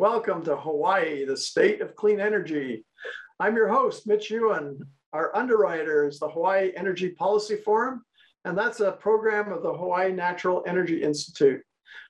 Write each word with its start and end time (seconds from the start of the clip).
Welcome 0.00 0.42
to 0.44 0.56
Hawaii, 0.56 1.26
the 1.26 1.36
state 1.36 1.82
of 1.82 1.94
clean 1.94 2.20
energy. 2.20 2.86
I'm 3.38 3.54
your 3.54 3.68
host, 3.68 4.06
Mitch 4.06 4.30
Ewan. 4.30 4.80
Our 5.12 5.36
underwriter 5.36 6.08
is 6.08 6.18
the 6.18 6.26
Hawaii 6.30 6.72
Energy 6.74 7.10
Policy 7.10 7.56
Forum, 7.56 8.02
and 8.46 8.56
that's 8.56 8.80
a 8.80 8.92
program 8.92 9.52
of 9.52 9.62
the 9.62 9.74
Hawaii 9.74 10.10
Natural 10.10 10.64
Energy 10.66 11.02
Institute. 11.02 11.60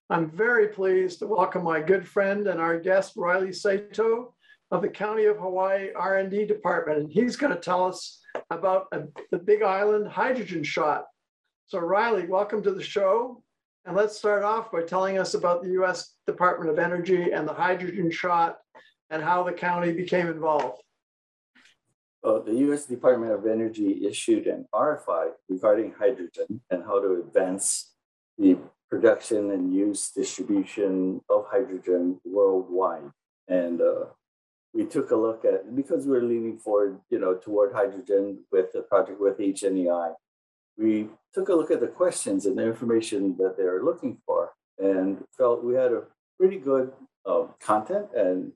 I'm 0.09 0.31
very 0.31 0.69
pleased 0.69 1.19
to 1.19 1.27
welcome 1.27 1.65
my 1.65 1.81
good 1.81 2.07
friend 2.07 2.47
and 2.47 2.61
our 2.61 2.79
guest, 2.79 3.15
Riley 3.17 3.53
Saito 3.53 4.37
of 4.71 4.83
the 4.83 4.89
County 4.89 5.25
of 5.25 5.39
Hawaii 5.39 5.89
R&D 5.97 6.47
Department, 6.47 7.01
and 7.01 7.11
he's 7.11 7.35
going 7.35 7.53
to 7.53 7.59
tell 7.59 7.85
us 7.85 8.21
about 8.51 8.87
a, 8.93 9.03
the 9.33 9.39
Big 9.39 9.65
Island 9.65 10.07
hydrogen 10.07 10.63
shot. 10.63 11.07
So 11.67 11.81
Riley, 11.81 12.29
welcome 12.29 12.63
to 12.63 12.71
the 12.71 12.85
show. 12.85 13.43
And 13.87 13.97
let's 13.97 14.17
start 14.17 14.43
off 14.43 14.71
by 14.71 14.83
telling 14.83 15.19
us 15.19 15.35
about 15.35 15.63
the 15.63 15.71
US 15.83 16.15
Department 16.27 16.71
of 16.71 16.79
Energy 16.79 17.33
and 17.33 17.49
the 17.49 17.55
hydrogen 17.55 18.11
shot 18.11 18.59
and 19.09 19.23
how 19.23 19.43
the 19.43 19.53
county 19.53 19.93
became 19.93 20.29
involved. 20.29 20.83
Uh, 22.23 22.41
the 22.41 22.55
US 22.71 22.85
Department 22.85 23.33
of 23.33 23.47
Energy 23.47 24.07
issued 24.07 24.47
an 24.47 24.67
RFI 24.75 25.31
regarding 25.49 25.95
hydrogen 25.99 26.61
and 26.71 26.85
how 26.85 27.01
to 27.01 27.23
advance 27.27 27.95
the 28.37 28.59
production 28.91 29.51
and 29.53 29.75
use 29.75 30.11
distribution 30.11 31.23
of 31.31 31.47
hydrogen 31.51 32.21
worldwide. 32.25 33.11
And 33.49 33.81
uh, 33.81 34.07
we 34.75 34.85
took 34.85 35.11
a 35.11 35.17
look 35.17 35.45
at 35.47 35.75
because 35.75 36.07
we're 36.07 36.23
leaning 36.23 36.59
forward, 36.59 37.01
you 37.09 37.19
know, 37.19 37.35
toward 37.35 37.73
hydrogen 37.73 38.45
with 38.53 38.73
the 38.73 38.83
project 38.83 39.21
with 39.21 39.39
HNEI 39.39 40.15
we 40.81 41.09
took 41.35 41.49
a 41.51 41.55
look 41.55 41.71
at 41.71 41.81
the 41.81 41.87
questions 41.87 42.47
and 42.47 42.59
the 42.59 42.67
information 42.67 43.37
that 43.39 43.57
they 43.57 43.65
were 43.65 43.85
looking 43.85 44.19
for 44.27 44.53
and 44.79 45.23
felt 45.37 45.63
we 45.63 45.75
had 45.75 45.93
a 45.93 46.05
pretty 46.39 46.57
good 46.57 46.93
uh, 47.27 47.45
content 47.61 48.07
and 48.17 48.53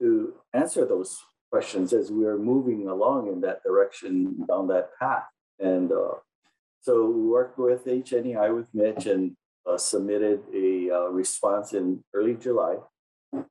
to 0.00 0.34
answer 0.52 0.86
those 0.86 1.18
questions 1.50 1.92
as 1.92 2.10
we 2.10 2.24
were 2.24 2.38
moving 2.38 2.88
along 2.88 3.28
in 3.28 3.40
that 3.40 3.62
direction 3.62 4.44
down 4.48 4.68
that 4.68 4.90
path. 4.98 5.24
And 5.58 5.90
uh, 5.90 6.14
so 6.80 7.06
we 7.06 7.22
worked 7.28 7.58
with 7.58 7.84
HNEI 7.86 8.54
with 8.54 8.68
Mitch 8.72 9.06
and 9.06 9.36
uh, 9.68 9.78
submitted 9.78 10.42
a 10.54 10.90
uh, 10.90 11.08
response 11.08 11.72
in 11.72 12.04
early 12.14 12.34
July. 12.34 12.76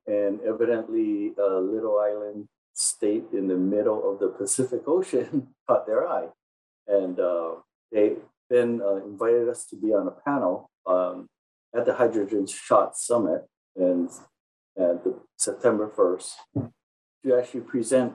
And 0.07 0.39
evidently, 0.41 1.33
uh, 1.37 1.59
Little 1.59 1.99
Island 1.99 2.47
State 2.73 3.25
in 3.33 3.47
the 3.47 3.57
middle 3.57 4.09
of 4.09 4.19
the 4.19 4.29
Pacific 4.29 4.83
Ocean 4.87 5.47
caught 5.67 5.85
their 5.85 6.07
eye. 6.07 6.29
And 6.87 7.19
uh, 7.19 7.55
they 7.93 8.13
then 8.49 8.81
uh, 8.83 8.95
invited 9.05 9.47
us 9.47 9.65
to 9.67 9.75
be 9.75 9.93
on 9.93 10.07
a 10.07 10.29
panel 10.29 10.69
um, 10.85 11.27
at 11.75 11.85
the 11.85 11.93
Hydrogen 11.93 12.45
Shot 12.47 12.97
Summit 12.97 13.45
and 13.75 14.09
the 14.75 15.19
September 15.37 15.91
1st 15.95 16.71
to 17.23 17.37
actually 17.37 17.61
present 17.61 18.13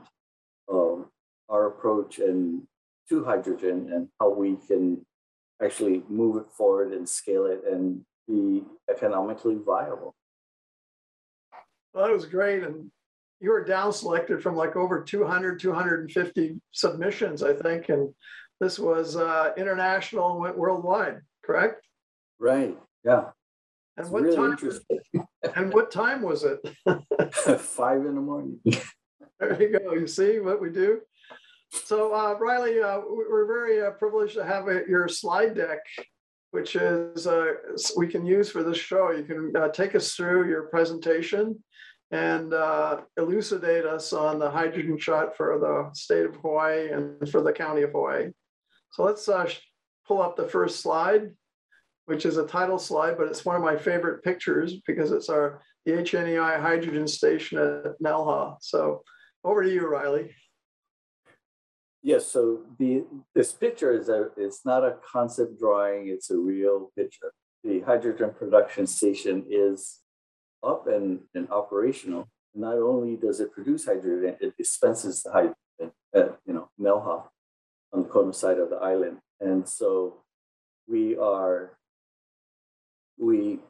um, 0.70 1.06
our 1.48 1.66
approach 1.66 2.18
and 2.18 2.62
to 3.08 3.24
hydrogen 3.24 3.90
and 3.92 4.08
how 4.20 4.30
we 4.30 4.56
can 4.66 5.04
actually 5.62 6.02
move 6.08 6.36
it 6.36 6.50
forward 6.50 6.92
and 6.92 7.08
scale 7.08 7.46
it 7.46 7.62
and 7.70 8.02
be 8.26 8.62
economically 8.90 9.56
viable. 9.64 10.14
Well, 11.94 12.06
that 12.06 12.12
was 12.12 12.26
great. 12.26 12.62
And 12.62 12.90
you 13.40 13.50
were 13.50 13.64
down 13.64 13.92
selected 13.92 14.42
from 14.42 14.56
like 14.56 14.76
over 14.76 15.02
200, 15.02 15.58
250 15.58 16.60
submissions, 16.72 17.42
I 17.42 17.54
think. 17.54 17.88
And 17.88 18.12
this 18.60 18.78
was 18.78 19.16
uh, 19.16 19.52
international 19.56 20.32
and 20.32 20.40
went 20.40 20.58
worldwide, 20.58 21.20
correct? 21.44 21.86
Right. 22.38 22.76
Yeah. 23.04 23.30
And 23.96 24.06
it's 24.06 24.10
what 24.10 24.22
really 24.22 24.36
time? 24.36 24.52
Interesting. 24.52 24.98
and 25.56 25.72
what 25.72 25.90
time 25.90 26.22
was 26.22 26.44
it? 26.44 26.60
Five 27.60 28.06
in 28.06 28.14
the 28.14 28.20
morning. 28.20 28.60
there 29.38 29.60
you 29.60 29.78
go. 29.78 29.92
You 29.92 30.06
see 30.06 30.40
what 30.40 30.60
we 30.60 30.70
do. 30.70 31.00
So 31.70 32.14
uh, 32.14 32.34
Riley, 32.38 32.80
uh, 32.80 33.00
we're 33.06 33.46
very 33.46 33.82
uh, 33.82 33.90
privileged 33.90 34.34
to 34.34 34.44
have 34.44 34.68
a, 34.68 34.82
your 34.88 35.06
slide 35.06 35.54
deck, 35.54 35.80
which 36.50 36.76
is 36.76 37.26
uh, 37.26 37.52
we 37.96 38.06
can 38.06 38.24
use 38.24 38.50
for 38.50 38.62
this 38.62 38.78
show. 38.78 39.10
You 39.10 39.24
can 39.24 39.52
uh, 39.54 39.68
take 39.68 39.94
us 39.94 40.14
through 40.14 40.48
your 40.48 40.62
presentation 40.68 41.62
and 42.10 42.54
uh, 42.54 43.02
elucidate 43.18 43.84
us 43.84 44.12
on 44.12 44.38
the 44.38 44.50
hydrogen 44.50 44.98
shot 44.98 45.36
for 45.36 45.58
the 45.58 45.90
state 45.98 46.24
of 46.24 46.36
Hawaii 46.36 46.90
and 46.90 47.28
for 47.28 47.42
the 47.42 47.52
county 47.52 47.82
of 47.82 47.90
Hawaii. 47.90 48.30
So 48.90 49.04
let's 49.04 49.28
uh, 49.28 49.48
pull 50.06 50.22
up 50.22 50.36
the 50.36 50.48
first 50.48 50.80
slide, 50.80 51.30
which 52.06 52.24
is 52.24 52.36
a 52.36 52.46
title 52.46 52.78
slide, 52.78 53.16
but 53.18 53.28
it's 53.28 53.44
one 53.44 53.56
of 53.56 53.62
my 53.62 53.76
favorite 53.76 54.22
pictures 54.22 54.80
because 54.86 55.12
it's 55.12 55.28
our 55.28 55.62
the 55.84 55.92
HNEI 55.92 56.60
hydrogen 56.60 57.06
station 57.06 57.58
at 57.58 58.00
Nelha. 58.02 58.56
So 58.60 59.02
over 59.44 59.62
to 59.62 59.72
you, 59.72 59.86
Riley. 59.86 60.34
Yes, 62.02 62.26
so 62.26 62.60
the 62.78 63.04
this 63.34 63.52
picture 63.52 63.92
is 63.92 64.08
a 64.08 64.28
it's 64.36 64.64
not 64.64 64.84
a 64.84 64.96
concept 65.04 65.58
drawing, 65.58 66.08
it's 66.08 66.30
a 66.30 66.36
real 66.36 66.90
picture. 66.96 67.32
The 67.64 67.80
hydrogen 67.80 68.32
production 68.38 68.86
station 68.86 69.44
is 69.50 70.00
up 70.62 70.86
and, 70.86 71.20
and 71.34 71.50
operational. 71.50 72.28
Not 72.54 72.76
only 72.76 73.16
does 73.16 73.40
it 73.40 73.52
produce 73.52 73.84
hydrogen, 73.86 74.36
it 74.40 74.56
dispenses 74.56 75.22
the 75.22 75.32
hydrogen 75.32 75.94
at 76.14 76.38
you 76.46 76.54
know 76.54 76.70
Nelha 76.80 77.24
on 77.92 78.02
the 78.02 78.08
Kona 78.08 78.32
side 78.32 78.58
of 78.58 78.70
the 78.70 78.76
island. 78.76 79.18
And 79.40 79.68
so 79.68 80.22
we 80.86 81.16
are, 81.16 81.76
we, 83.18 83.60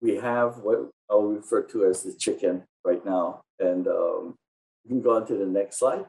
we 0.00 0.16
have 0.16 0.58
what 0.58 0.90
I'll 1.10 1.22
refer 1.22 1.62
to 1.62 1.86
as 1.86 2.02
the 2.02 2.14
chicken 2.14 2.64
right 2.84 3.04
now. 3.04 3.42
And 3.58 3.86
um, 3.88 4.36
you 4.84 4.90
can 4.90 5.02
go 5.02 5.16
on 5.16 5.26
to 5.26 5.34
the 5.34 5.46
next 5.46 5.78
slide. 5.78 6.04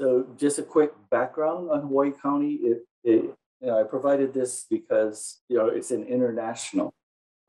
So 0.00 0.26
just 0.36 0.58
a 0.58 0.62
quick 0.62 0.92
background 1.10 1.70
on 1.70 1.82
Hawaii 1.82 2.12
County. 2.20 2.54
It, 2.54 2.78
it, 3.04 3.34
you 3.60 3.70
know, 3.70 3.80
I 3.80 3.84
provided 3.84 4.34
this 4.34 4.66
because 4.68 5.40
you 5.48 5.56
know 5.56 5.68
it's 5.68 5.90
an 5.90 6.04
international 6.04 6.92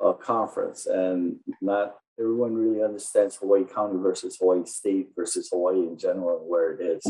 uh, 0.03 0.13
conference, 0.13 0.85
and 0.85 1.37
not 1.61 1.95
everyone 2.19 2.53
really 2.53 2.83
understands 2.83 3.35
Hawaii 3.35 3.65
County 3.65 3.97
versus 3.97 4.37
Hawaii 4.39 4.65
State 4.65 5.09
versus 5.15 5.49
Hawaii 5.51 5.79
in 5.79 5.97
general 5.97 6.39
and 6.39 6.47
where 6.47 6.73
it 6.73 6.81
is 6.81 7.03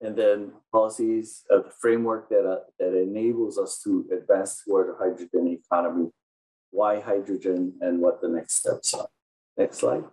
and 0.00 0.16
then 0.16 0.52
policies, 0.72 1.44
of 1.50 1.64
the 1.64 1.70
framework 1.70 2.28
that, 2.28 2.46
uh, 2.46 2.60
that 2.78 2.94
enables 2.96 3.58
us 3.58 3.80
to 3.84 4.06
advance 4.12 4.62
toward 4.62 4.90
a 4.90 4.98
hydrogen 4.98 5.48
economy, 5.48 6.10
why 6.70 7.00
hydrogen, 7.00 7.74
and 7.80 8.00
what 8.00 8.20
the 8.20 8.28
next 8.28 8.54
steps 8.54 8.92
are. 8.94 9.08
Next 9.56 9.78
slide. 9.78 10.04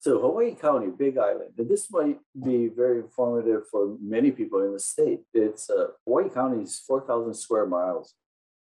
So 0.00 0.20
Hawaii 0.20 0.54
County, 0.54 0.88
Big 0.96 1.18
Island, 1.18 1.54
and 1.58 1.68
this 1.68 1.90
might 1.90 2.18
be 2.44 2.68
very 2.68 2.98
informative 3.00 3.62
for 3.68 3.96
many 4.00 4.30
people 4.30 4.64
in 4.64 4.72
the 4.72 4.78
state. 4.78 5.20
It's 5.34 5.68
uh, 5.68 5.88
Hawaii 6.06 6.28
County 6.28 6.62
is 6.62 6.78
4,000 6.86 7.34
square 7.34 7.66
miles 7.66 8.14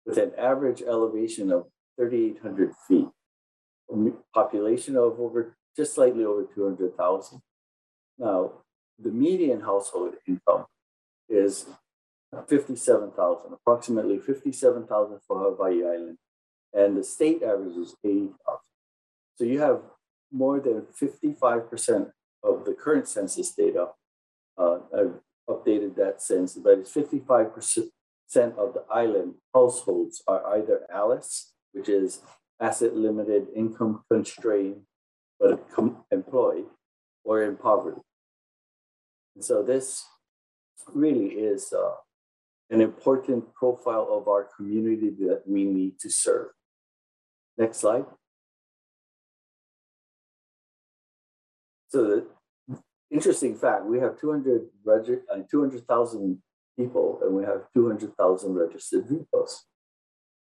with 0.05 0.17
an 0.17 0.31
average 0.37 0.81
elevation 0.81 1.51
of 1.51 1.65
3,800 1.97 2.71
feet, 2.87 3.07
population 4.33 4.95
of 4.95 5.19
over 5.19 5.57
just 5.75 5.93
slightly 5.93 6.23
over 6.23 6.47
200,000. 6.55 7.41
Now, 8.17 8.53
the 8.99 9.11
median 9.11 9.61
household 9.61 10.15
income 10.27 10.65
is 11.29 11.65
57,000, 12.47 13.53
approximately 13.53 14.19
57,000 14.19 15.19
for 15.27 15.39
Hawaii 15.39 15.83
Island, 15.83 16.17
and 16.73 16.97
the 16.97 17.03
state 17.03 17.41
average 17.43 17.77
is 17.77 17.95
80,000. 18.03 18.33
So 19.35 19.43
you 19.43 19.59
have 19.59 19.81
more 20.31 20.59
than 20.59 20.85
55% 21.01 22.11
of 22.43 22.65
the 22.65 22.73
current 22.73 23.07
census 23.07 23.53
data. 23.53 23.89
Uh, 24.57 24.79
I've 24.95 25.19
updated 25.49 25.95
that 25.95 26.21
since, 26.21 26.53
but 26.53 26.79
it's 26.79 26.91
55% 26.91 27.89
of 28.35 28.73
the 28.73 28.83
island 28.91 29.35
households 29.53 30.21
are 30.27 30.55
either 30.57 30.81
ALICE, 30.93 31.53
which 31.73 31.89
is 31.89 32.21
asset 32.59 32.95
limited, 32.95 33.47
income 33.55 34.03
constrained, 34.09 34.81
but 35.39 35.67
employed, 36.11 36.65
or 37.23 37.43
in 37.43 37.57
poverty. 37.57 38.01
And 39.35 39.43
so 39.43 39.63
this 39.63 40.05
really 40.93 41.27
is 41.27 41.73
uh, 41.73 41.95
an 42.69 42.81
important 42.81 43.53
profile 43.53 44.07
of 44.11 44.27
our 44.27 44.47
community 44.55 45.09
that 45.19 45.43
we 45.45 45.65
need 45.65 45.99
to 45.99 46.09
serve. 46.09 46.49
Next 47.57 47.79
slide. 47.79 48.05
So 51.89 52.03
the 52.03 52.77
interesting 53.11 53.55
fact, 53.55 53.85
we 53.85 53.99
have 53.99 54.19
200 54.19 54.67
uh, 54.87 55.37
200,000 55.49 56.41
people 56.77 57.19
and 57.23 57.33
we 57.33 57.43
have 57.43 57.63
200,000 57.73 58.53
registered 58.53 59.07
vehicles. 59.07 59.65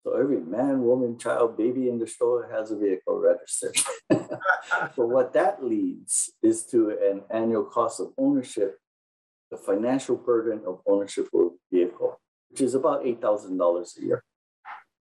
So 0.05 0.15
every 0.15 0.41
man, 0.41 0.83
woman, 0.83 1.19
child, 1.19 1.59
baby 1.59 1.89
in 1.89 1.99
the 1.99 2.07
store 2.07 2.49
has 2.51 2.71
a 2.71 2.77
vehicle 2.77 3.19
registered. 3.19 3.77
but 4.09 4.97
what 4.97 5.33
that 5.35 5.63
leads 5.63 6.33
is 6.43 6.65
to 6.67 6.91
an 6.91 7.23
annual 7.31 7.65
cost 7.65 8.01
of 8.01 8.13
ownership, 8.17 8.80
the 9.51 9.57
financial 9.57 10.17
burden 10.17 10.63
of 10.67 10.81
ownership 10.87 11.29
of 11.35 11.41
a 11.41 11.49
vehicle, 11.73 12.21
which 12.51 12.61
is 12.61 12.75
about 12.75 13.05
$8,000 13.05 13.99
a 13.99 14.05
year, 14.05 14.25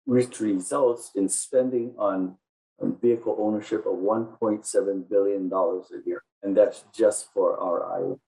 which 0.05 0.41
results 0.41 1.11
in 1.15 1.29
spending 1.29 1.95
on 1.99 2.37
vehicle 3.01 3.37
ownership 3.39 3.87
of 3.87 3.95
$1.7 3.95 5.09
billion 5.09 5.53
a 5.53 6.09
year. 6.09 6.23
And 6.43 6.57
that's 6.57 6.85
just 6.93 7.33
for 7.33 7.57
our 7.59 7.85
island. 7.85 8.19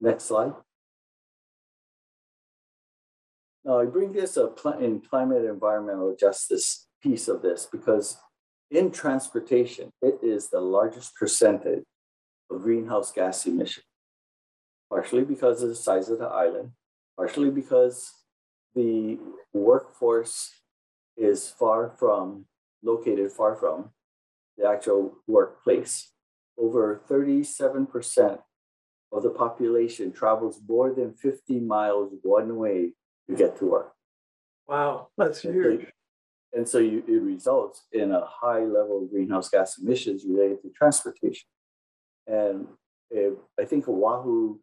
Next 0.00 0.24
slide. 0.24 0.52
Now, 3.64 3.80
I 3.80 3.84
bring 3.86 4.12
this 4.12 4.36
up 4.36 4.58
in 4.80 5.00
climate 5.00 5.44
environmental 5.44 6.16
justice 6.18 6.86
piece 7.02 7.28
of 7.28 7.42
this 7.42 7.68
because 7.70 8.18
in 8.70 8.90
transportation, 8.90 9.90
it 10.00 10.18
is 10.22 10.48
the 10.48 10.60
largest 10.60 11.14
percentage 11.14 11.84
of 12.50 12.62
greenhouse 12.62 13.12
gas 13.12 13.46
emission, 13.46 13.82
partially 14.90 15.24
because 15.24 15.62
of 15.62 15.68
the 15.68 15.74
size 15.74 16.08
of 16.08 16.18
the 16.18 16.26
island, 16.26 16.72
partially 17.16 17.50
because 17.50 18.12
the 18.74 19.18
workforce 19.52 20.50
is 21.16 21.48
far 21.48 21.94
from, 21.98 22.46
located 22.82 23.30
far 23.30 23.54
from 23.54 23.90
the 24.58 24.68
actual 24.68 25.14
workplace. 25.26 26.12
Over 26.58 27.00
37% 27.08 28.40
of 29.12 29.22
the 29.22 29.30
population 29.30 30.12
travels 30.12 30.60
more 30.68 30.92
than 30.92 31.14
50 31.14 31.60
miles 31.60 32.12
one 32.22 32.56
way 32.56 32.92
to 33.28 33.36
get 33.36 33.58
to 33.58 33.66
work. 33.66 33.92
Wow, 34.68 35.08
that's 35.16 35.42
huge. 35.42 35.86
And 36.52 36.68
so 36.68 36.78
you, 36.78 37.02
it 37.06 37.22
results 37.22 37.86
in 37.92 38.12
a 38.12 38.24
high 38.24 38.64
level 38.64 39.02
of 39.02 39.10
greenhouse 39.10 39.48
gas 39.48 39.78
emissions 39.78 40.24
related 40.28 40.62
to 40.62 40.70
transportation. 40.70 41.48
And 42.26 42.66
it, 43.10 43.36
I 43.58 43.64
think 43.64 43.88
Oahu 43.88 44.58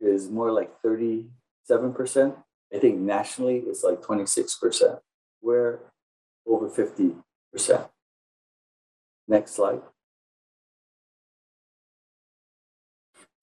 is 0.00 0.30
more 0.30 0.52
like 0.52 0.80
37%. 0.82 1.28
I 2.74 2.78
think 2.78 2.98
nationally 2.98 3.62
it's 3.66 3.84
like 3.84 4.00
26%. 4.02 4.98
We're 5.42 5.80
over 6.46 6.68
50%. 6.68 7.88
Next 9.28 9.52
slide. 9.52 9.80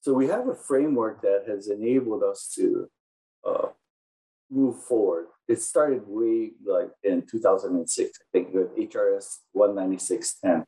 So 0.00 0.12
we 0.12 0.26
have 0.26 0.48
a 0.48 0.54
framework 0.54 1.22
that 1.22 1.44
has 1.48 1.68
enabled 1.68 2.22
us 2.22 2.52
to 2.56 2.88
uh, 3.42 3.68
move 4.50 4.82
forward. 4.82 5.26
It 5.48 5.62
started 5.62 6.02
way 6.06 6.52
like 6.64 6.90
in 7.02 7.22
2006, 7.22 8.18
I 8.20 8.24
think, 8.32 8.54
with 8.54 8.76
HRS 8.76 9.38
19610. 9.54 10.64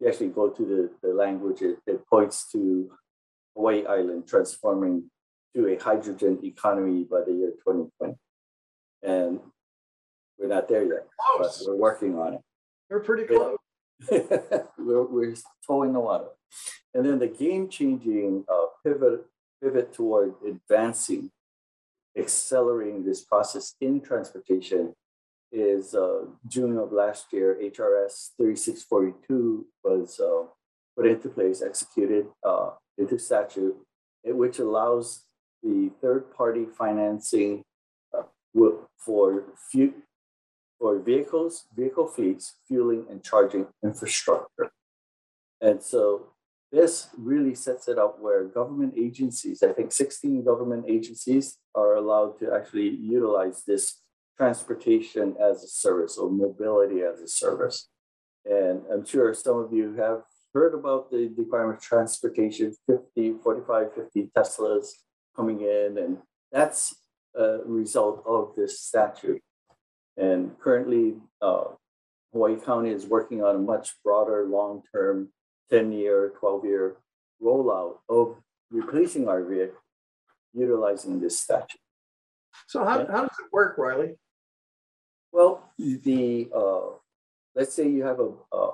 You 0.00 0.08
actually 0.08 0.28
go 0.28 0.48
to 0.48 0.62
the, 0.64 0.90
the 1.06 1.14
language, 1.14 1.60
it, 1.60 1.78
it 1.86 2.06
points 2.06 2.50
to 2.52 2.90
Hawaii 3.56 3.84
Island 3.86 4.26
transforming 4.26 5.10
to 5.54 5.68
a 5.68 5.76
hydrogen 5.76 6.38
economy 6.42 7.04
by 7.04 7.20
the 7.26 7.32
year 7.32 7.50
2020. 7.50 8.14
And 9.02 9.40
we're 10.38 10.48
not 10.48 10.68
there 10.68 10.84
yet, 10.84 11.06
close. 11.36 11.64
we're 11.66 11.76
working 11.76 12.18
on 12.18 12.34
it. 12.34 12.40
We're 12.88 13.00
pretty 13.00 13.24
close. 13.24 13.56
we're, 14.78 15.04
we're 15.04 15.34
towing 15.66 15.92
the 15.92 16.00
water. 16.00 16.28
And 16.94 17.04
then 17.04 17.18
the 17.18 17.28
game 17.28 17.68
changing 17.68 18.44
uh, 18.52 18.66
pivot, 18.84 19.24
pivot 19.62 19.92
toward 19.92 20.34
advancing 20.46 21.30
accelerating 22.16 23.04
this 23.04 23.22
process 23.22 23.74
in 23.80 24.00
transportation 24.00 24.94
is 25.50 25.94
uh, 25.94 26.24
June 26.46 26.78
of 26.78 26.92
last 26.92 27.32
year, 27.32 27.58
HRS 27.62 28.30
3642 28.36 29.66
was 29.84 30.20
uh, 30.20 30.46
put 30.96 31.06
into 31.06 31.28
place, 31.28 31.62
executed 31.62 32.26
uh, 32.44 32.70
into 32.98 33.18
statute, 33.18 33.76
which 34.24 34.58
allows 34.58 35.24
the 35.62 35.90
third 36.00 36.32
party 36.34 36.66
financing 36.66 37.62
uh, 38.16 38.22
for, 38.98 39.44
fu- 39.70 40.02
for 40.78 40.98
vehicles, 40.98 41.66
vehicle 41.76 42.06
fleets, 42.06 42.56
fueling, 42.66 43.06
and 43.10 43.22
charging 43.22 43.66
infrastructure. 43.84 44.72
And 45.60 45.82
so 45.82 46.32
this 46.72 47.08
really 47.16 47.54
sets 47.54 47.86
it 47.86 47.98
up 47.98 48.18
where 48.20 48.44
government 48.44 48.94
agencies, 48.96 49.62
I 49.62 49.72
think 49.72 49.92
16 49.92 50.44
government 50.44 50.86
agencies, 50.88 51.58
are 51.74 51.94
allowed 51.94 52.38
to 52.40 52.52
actually 52.52 52.88
utilize 52.88 53.62
this 53.64 54.00
transportation 54.36 55.36
as 55.40 55.62
a 55.62 55.68
service 55.68 56.16
or 56.16 56.30
mobility 56.30 57.02
as 57.02 57.20
a 57.20 57.28
service. 57.28 57.88
And 58.44 58.82
I'm 58.92 59.04
sure 59.04 59.32
some 59.34 59.58
of 59.58 59.72
you 59.72 59.94
have 59.94 60.22
heard 60.54 60.74
about 60.74 61.10
the 61.10 61.28
Department 61.28 61.78
of 61.78 61.84
Transportation 61.84 62.74
50, 62.86 63.34
45, 63.42 63.94
50 63.94 64.30
Teslas 64.36 64.88
coming 65.34 65.60
in, 65.60 65.98
and 65.98 66.18
that's 66.50 66.94
a 67.34 67.58
result 67.64 68.22
of 68.26 68.52
this 68.56 68.80
statute. 68.80 69.42
And 70.16 70.58
currently, 70.60 71.14
uh, 71.40 71.64
Hawaii 72.32 72.56
County 72.56 72.90
is 72.90 73.06
working 73.06 73.42
on 73.42 73.56
a 73.56 73.58
much 73.58 73.90
broader 74.04 74.46
long 74.46 74.82
term 74.92 75.30
10 75.70 75.92
year, 75.92 76.32
12 76.38 76.64
year 76.64 76.96
rollout 77.42 77.96
of 78.08 78.36
replacing 78.70 79.28
our 79.28 79.42
vehicle 79.42 79.82
utilizing 80.54 81.20
this 81.20 81.38
statute. 81.40 81.80
So 82.66 82.84
how, 82.84 83.00
yeah. 83.00 83.06
how 83.10 83.20
does 83.22 83.38
it 83.40 83.52
work, 83.52 83.78
Riley? 83.78 84.16
Well, 85.32 85.72
the 85.78 86.50
uh, 86.54 86.96
let's 87.54 87.74
say 87.74 87.88
you 87.88 88.04
have 88.04 88.20
a 88.20 88.32
uh, 88.52 88.72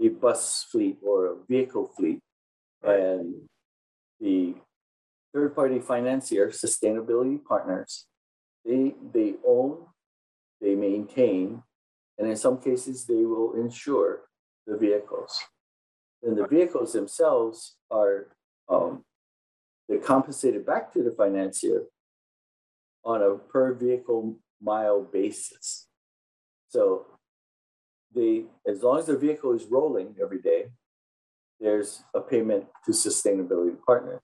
a 0.00 0.08
bus 0.08 0.64
fleet 0.70 0.98
or 1.02 1.26
a 1.26 1.36
vehicle 1.48 1.90
fleet, 1.96 2.20
right. 2.82 3.00
and 3.00 3.34
the 4.20 4.54
third 5.32 5.54
party 5.54 5.78
financier, 5.78 6.48
sustainability 6.48 7.42
partners, 7.44 8.06
they 8.64 8.94
they 9.12 9.34
own, 9.46 9.86
they 10.60 10.74
maintain, 10.74 11.62
and 12.18 12.28
in 12.28 12.36
some 12.36 12.58
cases 12.58 13.06
they 13.06 13.24
will 13.24 13.54
insure 13.54 14.28
the 14.66 14.76
vehicles 14.76 15.40
And 16.22 16.36
the 16.36 16.46
vehicles 16.46 16.92
themselves 16.92 17.76
are 17.90 18.28
um, 18.68 19.04
they're 19.88 19.98
compensated 19.98 20.66
back 20.66 20.92
to 20.92 21.02
the 21.02 21.12
financier 21.12 21.84
on 23.04 23.22
a 23.22 23.36
per 23.36 23.72
vehicle 23.72 24.36
mile 24.60 25.02
basis. 25.02 25.86
So 26.68 27.06
as 28.66 28.82
long 28.82 28.98
as 28.98 29.06
the 29.06 29.16
vehicle 29.16 29.52
is 29.52 29.66
rolling 29.66 30.14
every 30.20 30.40
day, 30.40 30.70
there's 31.60 32.02
a 32.14 32.20
payment 32.20 32.66
to 32.84 32.92
sustainability 32.92 33.76
partners. 33.84 34.22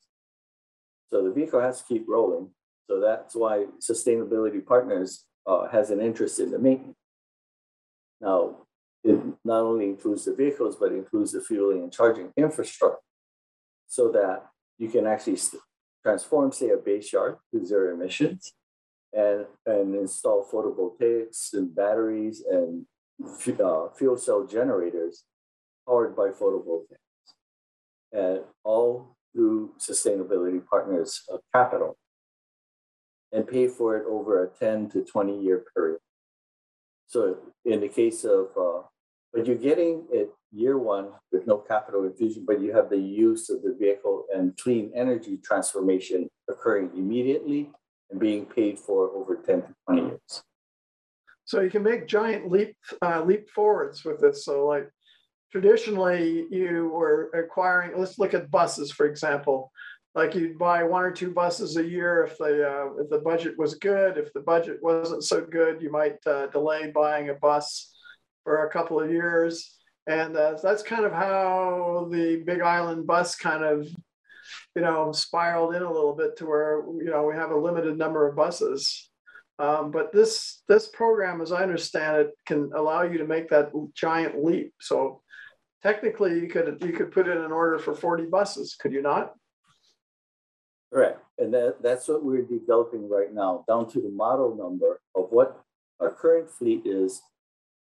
So 1.11 1.23
the 1.25 1.33
vehicle 1.33 1.61
has 1.61 1.81
to 1.81 1.85
keep 1.87 2.07
rolling. 2.09 2.51
So 2.89 3.01
that's 3.01 3.35
why 3.35 3.67
sustainability 3.81 4.65
partners 4.65 5.25
uh, 5.47 5.69
has 5.69 5.91
an 5.91 6.01
interest 6.01 6.39
in 6.41 6.51
the 6.51 6.59
maintenance. 6.59 6.97
Now, 8.21 8.57
it 9.03 9.21
not 9.45 9.61
only 9.61 9.87
includes 9.87 10.25
the 10.25 10.35
vehicles, 10.35 10.77
but 10.77 10.93
includes 10.93 11.33
the 11.33 11.41
fueling 11.41 11.83
and 11.83 11.93
charging 11.93 12.33
infrastructure 12.37 12.99
so 13.87 14.11
that 14.13 14.47
you 14.79 14.89
can 14.89 15.07
actually 15.07 15.39
transform, 16.03 16.53
say, 16.53 16.71
a 16.71 16.77
base 16.77 17.13
yard 17.13 17.37
to 17.53 17.65
zero 17.65 17.95
emissions 17.95 18.55
and, 19.13 19.47
and 19.67 19.95
install 19.95 20.49
photovoltaics 20.51 21.53
and 21.53 21.75
batteries 21.75 22.43
and 22.49 22.87
uh, 23.23 23.89
fuel 23.97 24.17
cell 24.17 24.47
generators 24.47 25.25
powered 25.87 26.17
by 26.17 26.29
photovoltaics. 26.29 26.99
And 28.13 28.41
all 28.63 29.17
through 29.33 29.73
sustainability 29.79 30.65
partners 30.65 31.23
of 31.29 31.41
capital 31.53 31.97
and 33.33 33.47
pay 33.47 33.67
for 33.67 33.97
it 33.97 34.05
over 34.09 34.45
a 34.45 34.49
10 34.49 34.91
to 34.91 35.03
20 35.03 35.41
year 35.41 35.65
period. 35.75 35.99
So 37.09 37.39
in 37.65 37.81
the 37.81 37.89
case 37.89 38.25
of 38.25 38.49
uh, 38.57 38.87
but 39.35 39.47
you're 39.47 39.57
getting 39.57 40.05
it 40.13 40.31
year 40.53 40.79
one 40.79 41.09
with 41.33 41.45
no 41.49 41.59
capital 41.59 42.05
infusion, 42.05 42.45
but 42.47 42.61
you 42.61 42.73
have 42.73 42.89
the 42.89 42.97
use 42.97 43.51
of 43.51 43.63
the 43.63 43.77
vehicle 43.79 44.27
and 44.33 44.57
clean 44.57 44.93
energy 44.95 45.39
transformation 45.43 46.29
occurring 46.49 46.91
immediately 46.95 47.73
and 48.11 48.21
being 48.21 48.47
paid 48.47 48.79
for 48.79 49.11
over 49.11 49.35
10 49.35 49.63
to 49.63 49.75
20 49.87 50.03
years. 50.03 50.43
So 51.45 51.61
you 51.61 51.71
can 51.71 51.83
make 51.83 52.07
giant 52.07 52.51
leap 52.51 52.77
uh, 53.03 53.23
leap 53.23 53.51
forwards 53.51 54.05
with 54.05 54.21
this. 54.21 54.45
So 54.45 54.67
like 54.67 54.89
traditionally 55.53 56.47
you 56.51 56.91
were 56.93 57.31
acquiring, 57.35 57.99
let's 57.99 58.19
look 58.19 58.35
at 58.35 58.51
buses, 58.51 58.91
for 58.91 59.07
example. 59.07 59.71
Like 60.15 60.35
you'd 60.35 60.59
buy 60.59 60.85
one 60.85 61.03
or 61.03 61.11
two 61.11 61.33
buses 61.33 61.77
a 61.77 61.85
year 61.85 62.25
if 62.25 62.39
the 62.39 62.69
uh, 62.69 63.03
if 63.03 63.11
the 63.11 63.19
budget 63.19 63.59
was 63.59 63.75
good. 63.75 64.17
If 64.17 64.33
the 64.33 64.41
budget 64.41 64.79
wasn't 64.81 65.25
so 65.25 65.45
good, 65.45 65.83
you 65.83 65.91
might 65.91 66.19
uh, 66.27 66.47
delay 66.47 66.93
buying 66.93 67.31
a 67.31 67.35
bus 67.35 67.93
for 68.45 68.67
a 68.67 68.71
couple 68.71 69.01
of 69.01 69.11
years. 69.11 69.77
And 70.07 70.37
uh, 70.37 70.57
that's 70.63 70.83
kind 70.83 71.05
of 71.05 71.13
how 71.13 72.09
the 72.11 72.43
Big 72.47 72.61
Island 72.61 73.07
bus 73.07 73.35
kind 73.35 73.65
of, 73.65 73.89
you 74.77 74.83
know, 74.83 75.13
spiraled 75.13 75.75
in 75.75 75.83
a 75.83 75.93
little 75.93 76.15
bit 76.15 76.37
to 76.37 76.47
where, 76.47 76.83
you 76.99 77.11
know, 77.11 77.25
we 77.25 77.35
have 77.35 77.51
a 77.51 77.57
limited 77.57 77.97
number 77.97 78.29
of 78.29 78.37
buses. 78.37 79.11
Um, 79.59 79.91
but 79.91 80.13
this 80.13 80.63
this 80.69 80.89
program, 80.89 81.41
as 81.41 81.53
I 81.53 81.63
understand 81.63 82.17
it, 82.23 82.31
can 82.47 82.71
allow 82.75 83.03
you 83.03 83.19
to 83.19 83.27
make 83.27 83.49
that 83.51 83.71
giant 83.95 84.45
leap. 84.45 84.73
So 84.81 85.23
technically, 85.83 86.41
you 86.41 86.49
could 86.49 86.83
you 86.85 86.93
could 86.93 87.13
put 87.13 87.29
in 87.29 87.39
an 87.39 87.53
order 87.53 87.79
for 87.79 87.95
40 87.95 88.27
buses, 88.27 88.75
could 88.75 88.93
you 88.93 89.03
not? 89.03 89.35
Correct, 90.93 91.21
and 91.39 91.53
that, 91.55 91.83
that's 91.83 92.07
what 92.09 92.25
we're 92.25 92.43
developing 92.43 93.09
right 93.09 93.33
now, 93.33 93.65
down 93.67 93.89
to 93.91 94.01
the 94.01 94.11
model 94.11 94.57
number 94.57 95.01
of 95.17 95.27
what 95.31 95.61
our 96.01 96.11
current 96.11 96.51
fleet 96.51 96.83
is 96.85 97.23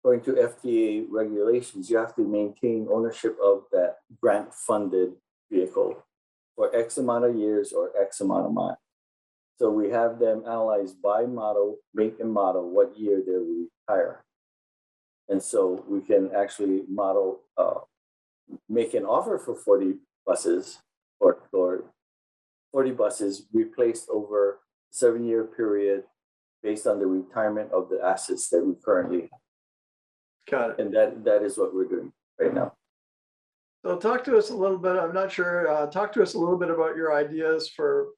according 0.03 0.25
to 0.25 0.33
FTA 0.33 1.07
regulations, 1.09 1.89
you 1.89 1.97
have 1.97 2.15
to 2.17 2.23
maintain 2.23 2.89
ownership 2.91 3.37
of 3.43 3.63
that 3.71 3.99
grant 4.21 4.53
funded 4.53 5.13
vehicle 5.51 6.03
for 6.57 6.75
X 6.75 6.99
amount 6.99 7.25
of 7.25 7.37
years 7.37 7.73
or 7.73 7.93
X 8.01 8.21
amount 8.21 8.47
of 8.47 8.53
miles. 8.53 8.82
So 9.59 9.71
we 9.71 9.91
have 9.91 10.19
them 10.19 10.43
analyzed 10.47 11.01
by 11.03 11.25
model, 11.27 11.79
make 11.95 12.19
and 12.21 12.33
model 12.33 12.71
what 12.71 12.99
year 12.99 13.23
they 13.25 13.33
retire. 13.33 14.25
And 15.29 15.43
so 15.43 15.85
we 15.89 16.01
can 16.01 16.31
actually 16.35 16.83
model, 16.89 17.41
uh, 17.57 17.81
make 18.69 18.95
an 18.95 19.05
offer 19.05 19.39
for 19.39 19.55
40 19.55 19.95
buses 20.27 20.79
or, 21.21 21.39
or 21.53 21.85
40 22.73 22.91
buses 22.93 23.47
replaced 23.53 24.09
over 24.09 24.61
seven 24.91 25.25
year 25.25 25.45
period 25.45 26.05
based 26.63 26.87
on 26.87 26.99
the 26.99 27.07
retirement 27.07 27.71
of 27.73 27.89
the 27.89 28.01
assets 28.05 28.49
that 28.51 28.65
we 28.65 28.75
currently 28.85 29.23
have. 29.23 29.41
Got 30.51 30.71
it. 30.71 30.81
And 30.81 30.95
that, 30.95 31.25
that 31.25 31.43
is 31.43 31.57
what 31.57 31.75
we're 31.75 31.85
doing 31.85 32.13
right 32.41 32.53
now. 32.53 32.73
So 33.85 33.97
talk 33.97 34.23
to 34.25 34.37
us 34.37 34.51
a 34.51 34.57
little 34.57 34.79
bit, 34.79 34.97
I'm 34.97 35.13
not 35.13 35.33
sure, 35.33 35.69
uh, 35.69 35.87
talk 35.87 36.13
to 36.13 36.23
us 36.23 36.35
a 36.35 36.39
little 36.39 36.57
bit 36.57 36.71
about 36.71 36.97
your 36.97 37.15
ideas 37.15 37.69
for 37.69 38.09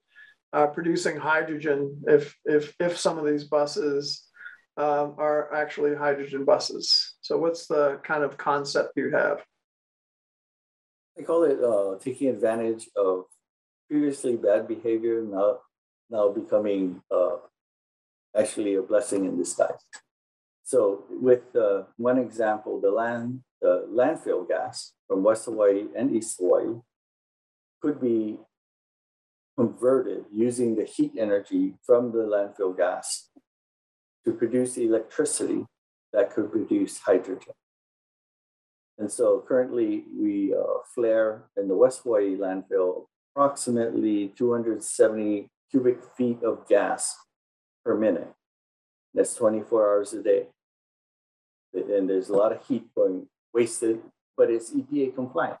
uh, 0.55 0.67
producing 0.67 1.17
hydrogen 1.17 2.01
if, 2.07 2.33
if, 2.45 2.73
if 2.79 2.97
some 2.97 3.17
of 3.19 3.25
these 3.25 3.43
buses 3.43 4.23
um, 4.77 5.15
are 5.17 5.53
actually 5.53 5.93
hydrogen 5.95 6.45
buses. 6.45 7.15
So 7.21 7.37
what's 7.37 7.67
the 7.67 7.99
kind 8.03 8.23
of 8.23 8.37
concept 8.37 8.93
you 8.95 9.11
have? 9.11 9.43
I 11.19 11.23
call 11.23 11.43
it 11.43 11.59
uh, 11.61 11.97
taking 11.99 12.29
advantage 12.29 12.89
of 12.95 13.25
previously 13.89 14.35
bad 14.35 14.67
behavior 14.67 15.21
now 15.21 15.59
now 16.09 16.29
becoming 16.29 17.01
uh, 17.11 17.37
actually 18.37 18.75
a 18.75 18.81
blessing 18.81 19.25
in 19.25 19.37
disguise. 19.37 19.83
So 20.63 21.03
with 21.09 21.55
uh, 21.55 21.83
one 21.97 22.17
example, 22.17 22.79
the 22.81 22.91
land 22.91 23.41
the 23.61 23.87
landfill 23.91 24.47
gas 24.47 24.93
from 25.07 25.23
West 25.23 25.45
Hawaii 25.45 25.85
and 25.95 26.15
East 26.15 26.37
Hawaii 26.39 26.75
could 27.81 27.99
be 28.01 28.37
converted 29.57 30.25
using 30.31 30.75
the 30.75 30.83
heat 30.83 31.13
energy 31.17 31.75
from 31.85 32.11
the 32.11 32.19
landfill 32.19 32.75
gas 32.75 33.29
to 34.25 34.33
produce 34.33 34.77
electricity 34.77 35.65
that 36.13 36.31
could 36.33 36.51
produce 36.51 36.99
hydrogen. 36.99 37.53
And 38.97 39.11
so 39.11 39.43
currently 39.45 40.05
we 40.17 40.53
uh, 40.53 40.79
flare 40.93 41.43
in 41.57 41.67
the 41.67 41.75
West 41.75 42.01
Hawaii 42.03 42.35
landfill 42.35 43.05
approximately 43.35 44.29
270 44.37 45.49
cubic 45.69 45.99
feet 46.17 46.41
of 46.43 46.67
gas 46.67 47.15
per 47.83 47.97
minute. 47.97 48.31
That's 49.13 49.35
24 49.35 49.89
hours 49.89 50.13
a 50.13 50.23
day. 50.23 50.47
And 51.73 52.09
there's 52.09 52.29
a 52.29 52.33
lot 52.33 52.53
of 52.53 52.65
heat 52.65 52.87
going 52.95 53.27
wasted, 53.53 54.01
but 54.37 54.49
it's 54.49 54.71
EPA 54.71 55.15
compliant. 55.15 55.57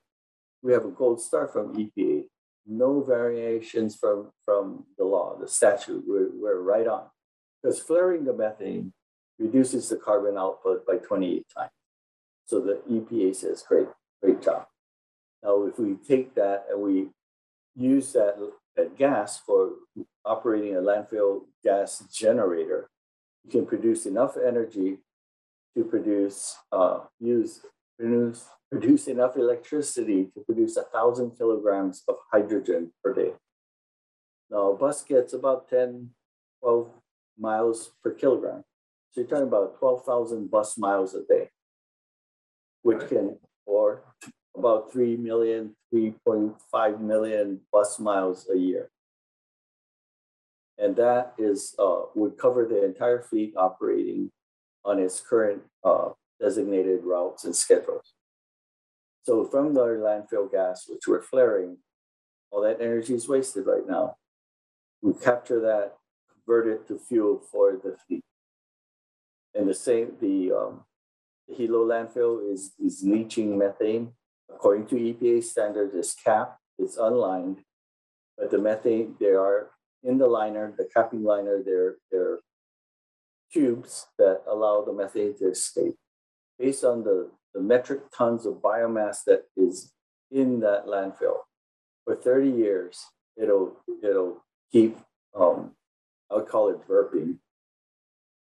We 0.63 0.71
have 0.71 0.85
a 0.85 0.89
gold 0.89 1.21
star 1.21 1.47
from 1.47 1.75
EPA, 1.75 2.25
no 2.67 3.01
variations 3.01 3.95
from, 3.95 4.31
from 4.43 4.85
the 4.97 5.03
law, 5.03 5.37
the 5.39 5.47
statute. 5.47 6.03
We're, 6.07 6.29
we're 6.33 6.61
right 6.61 6.87
on. 6.87 7.05
Because 7.61 7.79
flaring 7.79 8.25
the 8.25 8.33
methane 8.33 8.93
reduces 9.39 9.89
the 9.89 9.97
carbon 9.97 10.37
output 10.37 10.85
by 10.85 10.97
28 10.97 11.45
times. 11.55 11.71
So 12.45 12.59
the 12.59 12.81
EPA 12.89 13.35
says, 13.35 13.63
great, 13.67 13.87
great 14.21 14.41
job. 14.41 14.67
Now, 15.43 15.63
if 15.63 15.77
we 15.79 15.95
take 16.07 16.35
that 16.35 16.65
and 16.69 16.81
we 16.81 17.09
use 17.75 18.13
that, 18.13 18.35
that 18.75 18.97
gas 18.97 19.39
for 19.39 19.71
operating 20.23 20.75
a 20.75 20.79
landfill 20.79 21.41
gas 21.63 22.03
generator, 22.11 22.89
you 23.43 23.51
can 23.51 23.65
produce 23.65 24.05
enough 24.05 24.37
energy 24.37 24.97
to 25.75 25.83
produce, 25.83 26.55
uh, 26.71 26.99
use, 27.19 27.61
produce, 27.97 28.45
produce 28.71 29.07
enough 29.07 29.35
electricity 29.37 30.29
to 30.33 30.41
produce 30.41 30.77
a 30.77 30.83
thousand 30.83 31.31
kilograms 31.37 32.03
of 32.07 32.15
hydrogen 32.31 32.91
per 33.03 33.13
day. 33.13 33.33
Now, 34.49 34.71
a 34.71 34.77
bus 34.77 35.03
gets 35.03 35.33
about 35.33 35.69
10, 35.69 36.09
12 36.61 36.89
miles 37.37 37.91
per 38.03 38.11
kilogram. 38.11 38.63
So 39.11 39.21
you're 39.21 39.29
talking 39.29 39.47
about 39.47 39.79
12,000 39.79 40.51
bus 40.51 40.77
miles 40.77 41.15
a 41.15 41.23
day, 41.23 41.49
which 42.81 43.07
can, 43.07 43.37
or 43.65 44.03
about 44.55 44.91
3 44.91 45.17
million, 45.17 45.75
3.5 45.93 46.99
million 47.01 47.61
bus 47.71 47.99
miles 47.99 48.47
a 48.53 48.57
year. 48.57 48.89
And 50.77 50.95
that 50.97 51.33
is, 51.37 51.73
uh, 51.79 52.03
would 52.13 52.37
cover 52.37 52.65
the 52.65 52.83
entire 52.83 53.21
fleet 53.21 53.53
operating 53.55 54.31
on 54.83 54.99
its 54.99 55.21
current 55.21 55.63
uh, 55.83 56.09
designated 56.39 57.03
routes 57.03 57.43
and 57.43 57.55
schedules. 57.55 58.13
So 59.23 59.45
from 59.45 59.73
the 59.73 59.81
landfill 59.81 60.51
gas, 60.51 60.85
which 60.87 61.07
we're 61.07 61.21
flaring, 61.21 61.77
all 62.51 62.61
that 62.61 62.81
energy 62.81 63.15
is 63.15 63.27
wasted 63.27 63.65
right 63.65 63.87
now. 63.87 64.17
We 65.01 65.13
capture 65.13 65.59
that, 65.61 65.93
convert 66.31 66.67
it 66.67 66.87
to 66.87 66.99
fuel 66.99 67.41
for 67.51 67.73
the 67.73 67.97
fleet. 68.07 68.23
And 69.53 69.67
the 69.67 69.73
same, 69.73 70.13
the 70.19 70.51
um, 70.51 70.81
the 71.47 71.55
Hilo 71.55 71.85
landfill 71.85 72.51
is, 72.51 72.73
is 72.83 73.03
leaching 73.03 73.57
methane. 73.57 74.13
According 74.49 74.87
to 74.87 74.95
EPA 74.95 75.43
standards, 75.43 75.93
it's 75.95 76.13
capped, 76.13 76.59
it's 76.77 76.97
unlined, 76.97 77.57
but 78.37 78.51
the 78.51 78.57
methane, 78.57 79.15
they 79.19 79.31
are 79.31 79.71
in 80.03 80.17
the 80.17 80.27
liner, 80.27 80.73
the 80.77 80.87
capping 80.93 81.23
liner, 81.23 81.61
they're, 81.63 81.95
they're 82.11 82.39
tubes 83.51 84.07
that 84.17 84.41
allow 84.47 84.83
the 84.83 84.93
methane 84.93 85.35
to 85.37 85.49
escape. 85.49 85.95
Based 86.57 86.83
on 86.83 87.03
the, 87.03 87.29
the 87.53 87.61
metric 87.61 88.01
tons 88.15 88.45
of 88.45 88.55
biomass 88.55 89.23
that 89.25 89.43
is 89.57 89.91
in 90.31 90.59
that 90.61 90.85
landfill, 90.85 91.39
for 92.05 92.15
30 92.15 92.49
years, 92.49 93.05
it'll, 93.35 93.77
it'll 94.03 94.43
keep, 94.71 94.97
um, 95.37 95.71
I 96.31 96.35
would 96.35 96.47
call 96.47 96.69
it 96.69 96.87
burping, 96.87 97.37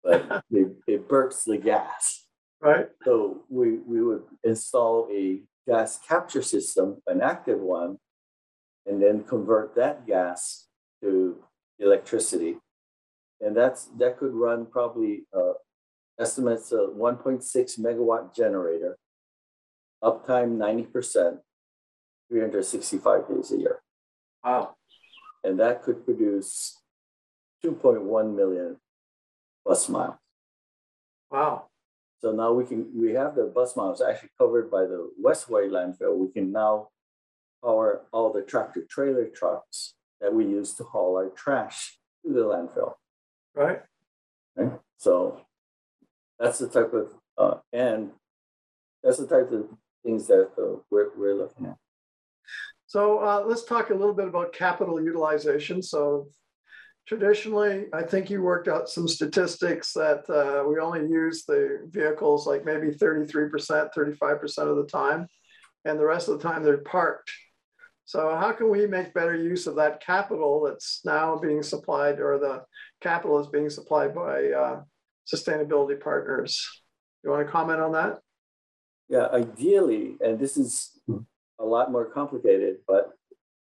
but 0.02 0.44
it, 0.50 0.68
it 0.86 1.08
burps 1.08 1.44
the 1.44 1.58
gas. 1.58 2.26
Right? 2.60 2.88
So 3.04 3.44
we, 3.48 3.78
we 3.78 4.02
would 4.02 4.24
install 4.44 5.08
a 5.10 5.40
gas 5.66 5.98
capture 6.06 6.42
system, 6.42 7.00
an 7.06 7.20
active 7.20 7.58
one, 7.58 7.98
and 8.86 9.02
then 9.02 9.24
convert 9.24 9.74
that 9.76 10.06
gas 10.06 10.66
to 11.02 11.36
electricity. 11.78 12.56
And 13.40 13.56
that's 13.56 13.86
that 13.98 14.18
could 14.18 14.34
run 14.34 14.66
probably 14.66 15.22
uh, 15.34 15.54
estimates 16.20 16.70
a 16.72 16.76
1.6 16.76 17.80
megawatt 17.80 18.34
generator, 18.34 18.98
uptime 20.04 20.56
90%, 20.56 21.38
365 22.28 23.28
days 23.28 23.52
a 23.52 23.56
year. 23.56 23.80
Wow. 24.44 24.76
And 25.42 25.58
that 25.58 25.82
could 25.82 26.04
produce 26.04 26.82
2.1 27.64 28.36
million 28.36 28.76
bus 29.64 29.88
miles. 29.88 30.16
Wow. 31.30 31.66
So 32.20 32.32
now 32.32 32.52
we 32.52 32.64
can, 32.64 32.88
we 32.94 33.12
have 33.12 33.34
the 33.34 33.44
bus 33.44 33.76
miles 33.76 34.02
actually 34.02 34.30
covered 34.38 34.70
by 34.70 34.82
the 34.82 35.10
West 35.18 35.46
Hawaii 35.46 35.68
landfill. 35.68 36.18
We 36.18 36.30
can 36.30 36.52
now 36.52 36.88
power 37.62 38.02
all 38.12 38.32
the 38.32 38.42
tractor 38.42 38.82
trailer 38.88 39.26
trucks 39.26 39.94
that 40.20 40.34
we 40.34 40.44
use 40.44 40.74
to 40.74 40.84
haul 40.84 41.16
our 41.16 41.30
trash 41.30 41.98
to 42.24 42.32
the 42.32 42.40
landfill. 42.40 42.94
Right? 43.54 43.80
Right? 44.54 44.72
So 44.98 45.40
that's 46.40 46.58
the 46.58 46.68
type 46.68 46.92
of, 46.94 47.12
uh, 47.38 47.58
and 47.72 48.10
that's 49.02 49.18
the 49.18 49.26
type 49.26 49.52
of 49.52 49.68
things 50.04 50.26
that 50.26 50.50
uh, 50.58 50.80
we're, 50.90 51.10
we're 51.16 51.34
looking 51.34 51.66
at. 51.66 51.76
So 52.86 53.18
uh, 53.18 53.44
let's 53.46 53.64
talk 53.64 53.90
a 53.90 53.94
little 53.94 54.14
bit 54.14 54.26
about 54.26 54.52
capital 54.52 55.00
utilization. 55.00 55.82
So 55.82 56.28
traditionally, 57.06 57.86
I 57.92 58.02
think 58.02 58.30
you 58.30 58.42
worked 58.42 58.66
out 58.66 58.88
some 58.88 59.06
statistics 59.06 59.92
that 59.92 60.28
uh, 60.28 60.66
we 60.68 60.80
only 60.80 61.02
use 61.02 61.44
the 61.44 61.86
vehicles 61.90 62.46
like 62.46 62.64
maybe 62.64 62.88
33%, 62.88 63.90
35% 63.96 64.58
of 64.58 64.76
the 64.76 64.86
time, 64.90 65.28
and 65.84 65.98
the 65.98 66.04
rest 66.04 66.28
of 66.28 66.38
the 66.38 66.48
time 66.48 66.64
they're 66.64 66.78
parked. 66.78 67.30
So 68.06 68.34
how 68.34 68.50
can 68.50 68.70
we 68.70 68.88
make 68.88 69.14
better 69.14 69.36
use 69.36 69.68
of 69.68 69.76
that 69.76 70.04
capital 70.04 70.64
that's 70.64 71.00
now 71.04 71.36
being 71.36 71.62
supplied 71.62 72.18
or 72.18 72.38
the 72.38 72.64
capital 73.00 73.38
is 73.38 73.46
being 73.46 73.70
supplied 73.70 74.14
by 74.14 74.50
uh, 74.50 74.82
sustainability 75.32 76.00
partners? 76.00 76.82
You 77.22 77.30
want 77.30 77.46
to 77.46 77.52
comment 77.52 77.80
on 77.80 77.92
that? 77.92 78.20
Yeah, 79.08 79.26
ideally, 79.32 80.16
and 80.20 80.38
this 80.38 80.56
is 80.56 81.00
a 81.58 81.64
lot 81.64 81.90
more 81.90 82.04
complicated, 82.04 82.78
but 82.86 83.10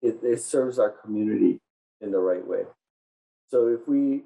it, 0.03 0.19
it 0.23 0.41
serves 0.41 0.79
our 0.79 0.91
community 0.91 1.61
in 2.01 2.11
the 2.11 2.19
right 2.19 2.47
way. 2.47 2.63
So 3.49 3.69
if 3.69 3.87
we 3.87 4.25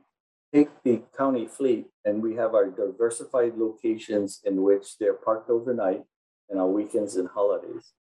take 0.54 0.70
the 0.84 1.02
county 1.16 1.46
fleet 1.46 1.86
and 2.04 2.22
we 2.22 2.34
have 2.36 2.54
our 2.54 2.66
diversified 2.66 3.56
locations 3.56 4.40
in 4.44 4.62
which 4.62 4.96
they're 4.98 5.14
parked 5.14 5.50
overnight 5.50 6.02
and 6.48 6.58
on 6.60 6.72
weekends 6.72 7.16
and 7.16 7.28
holidays, 7.28 7.92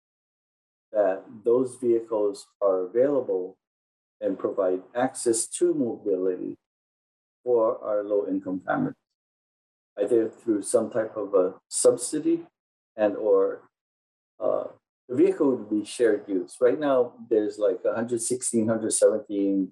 that 0.93 1.25
those 1.45 1.77
vehicles 1.81 2.47
are 2.63 2.83
available 2.83 3.57
and 4.21 4.39
provide 4.39 4.83
access 4.95 5.47
to 5.47 5.75
mobility 5.75 6.57
for 7.43 7.83
our 7.85 8.03
low 8.03 8.27
income 8.29 8.61
families. 8.65 8.95
Either 9.99 10.29
through 10.29 10.63
some 10.63 10.91
type 10.91 11.17
of 11.17 11.35
a 11.35 11.55
subsidy 11.69 12.47
and 12.97 13.17
or 13.17 13.63
uh, 14.41 14.65
the 15.09 15.17
vehicle 15.17 15.51
would 15.51 15.71
be 15.71 15.85
shared 15.85 16.25
use. 16.27 16.57
Right 16.61 16.79
now, 16.79 17.13
there's 17.31 17.59
like 17.59 17.85
116, 17.85 18.61
117 18.61 19.71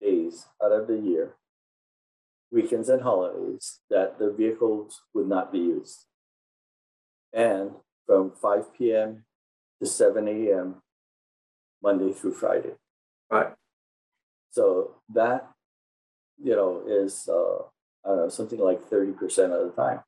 days 0.00 0.46
out 0.62 0.72
of 0.72 0.86
the 0.86 0.98
year, 0.98 1.36
weekends 2.50 2.88
and 2.88 3.02
holidays, 3.02 3.80
that 3.90 4.18
the 4.18 4.30
vehicles 4.30 5.00
would 5.14 5.28
not 5.28 5.52
be 5.52 5.58
used. 5.58 6.06
And 7.32 7.72
from 8.06 8.32
5 8.40 8.74
p.m. 8.74 9.24
to 9.80 9.88
7 9.88 10.28
a.m., 10.28 10.76
Monday 11.82 12.12
through 12.12 12.32
Friday. 12.32 12.72
Right. 13.30 13.52
So 14.50 14.96
that, 15.12 15.50
you 16.42 16.56
know, 16.56 16.82
is 16.86 17.28
uh, 17.28 17.64
Know, 18.06 18.28
something 18.28 18.58
like 18.58 18.88
30% 18.88 19.18
of 19.52 19.66
the 19.66 19.72
time 19.76 20.00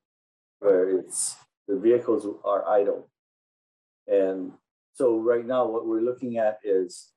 where 0.61 0.89
it's 0.99 1.37
the 1.69 1.77
vehicles 1.77 2.27
are 2.45 2.69
idle. 2.69 3.09
And 4.07 4.53
so 4.95 5.19
right 5.19 5.45
now, 5.45 5.67
what 5.67 5.87
we're 5.87 6.01
looking 6.01 6.39
at 6.39 6.59
is 6.65 7.13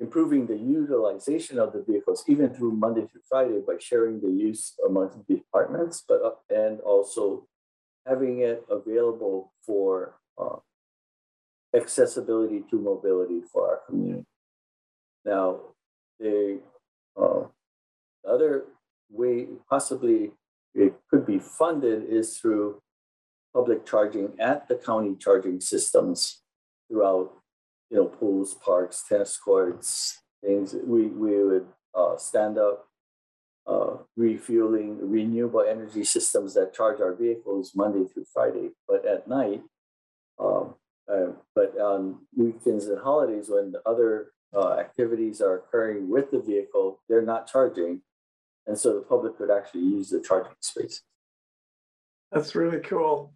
improving 0.00 0.46
the 0.46 0.56
utilization 0.56 1.58
of 1.58 1.72
the 1.72 1.84
vehicles, 1.86 2.24
even 2.26 2.54
through 2.54 2.72
Monday 2.72 3.02
through 3.02 3.22
Friday, 3.28 3.60
by 3.66 3.74
sharing 3.78 4.20
the 4.20 4.30
use 4.30 4.74
amongst 4.86 5.26
departments, 5.26 6.04
but 6.06 6.22
uh, 6.22 6.54
and 6.54 6.80
also 6.80 7.46
having 8.06 8.40
it 8.40 8.64
available 8.70 9.52
for 9.64 10.14
uh, 10.38 10.56
accessibility 11.74 12.64
to 12.70 12.78
mobility 12.78 13.40
for 13.52 13.68
our 13.68 13.80
community. 13.86 14.26
Now, 15.24 15.60
the 16.18 16.60
uh, 17.16 17.44
other 18.28 18.64
way 19.14 19.46
possibly 19.68 20.32
it 20.74 20.94
could 21.08 21.24
be 21.24 21.38
funded 21.38 22.04
is 22.08 22.38
through 22.38 22.82
public 23.54 23.86
charging 23.86 24.32
at 24.40 24.68
the 24.68 24.74
county 24.74 25.14
charging 25.18 25.60
systems 25.60 26.42
throughout, 26.88 27.32
you 27.90 27.96
know, 27.96 28.06
pools, 28.06 28.54
parks, 28.54 29.04
tennis 29.08 29.36
courts, 29.36 30.20
things. 30.42 30.74
We 30.74 31.06
we 31.06 31.42
would 31.42 31.66
uh, 31.94 32.16
stand 32.16 32.58
up 32.58 32.86
uh, 33.66 33.98
refueling 34.16 34.98
renewable 35.10 35.64
energy 35.66 36.04
systems 36.04 36.54
that 36.54 36.74
charge 36.74 37.00
our 37.00 37.14
vehicles 37.14 37.72
Monday 37.74 38.06
through 38.12 38.26
Friday, 38.32 38.70
but 38.88 39.06
at 39.06 39.28
night. 39.28 39.62
Um, 40.38 40.74
uh, 41.10 41.32
but 41.54 41.78
on 41.78 42.20
weekends 42.34 42.86
and 42.86 42.98
holidays, 42.98 43.46
when 43.48 43.74
other 43.86 44.32
uh, 44.54 44.74
activities 44.78 45.40
are 45.40 45.56
occurring 45.56 46.08
with 46.08 46.30
the 46.30 46.40
vehicle, 46.40 47.00
they're 47.08 47.22
not 47.22 47.46
charging, 47.46 48.00
and 48.66 48.78
so 48.78 48.94
the 48.94 49.02
public 49.02 49.36
could 49.36 49.50
actually 49.50 49.82
use 49.82 50.10
the 50.10 50.20
charging 50.20 50.52
space. 50.60 51.02
That's 52.32 52.54
really 52.54 52.80
cool. 52.80 53.34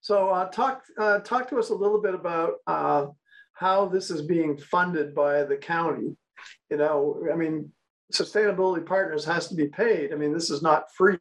So 0.00 0.28
uh, 0.28 0.48
talk 0.50 0.82
uh, 0.98 1.20
talk 1.20 1.48
to 1.48 1.58
us 1.58 1.70
a 1.70 1.74
little 1.74 2.00
bit 2.00 2.14
about 2.14 2.54
uh, 2.66 3.06
how 3.54 3.86
this 3.86 4.10
is 4.10 4.22
being 4.22 4.58
funded 4.58 5.14
by 5.14 5.44
the 5.44 5.56
county. 5.56 6.16
You 6.70 6.76
know, 6.76 7.24
I 7.32 7.36
mean, 7.36 7.72
sustainability 8.12 8.84
partners 8.84 9.24
has 9.24 9.48
to 9.48 9.54
be 9.54 9.68
paid. 9.68 10.12
I 10.12 10.16
mean, 10.16 10.32
this 10.32 10.50
is 10.50 10.62
not 10.62 10.92
free. 10.94 11.18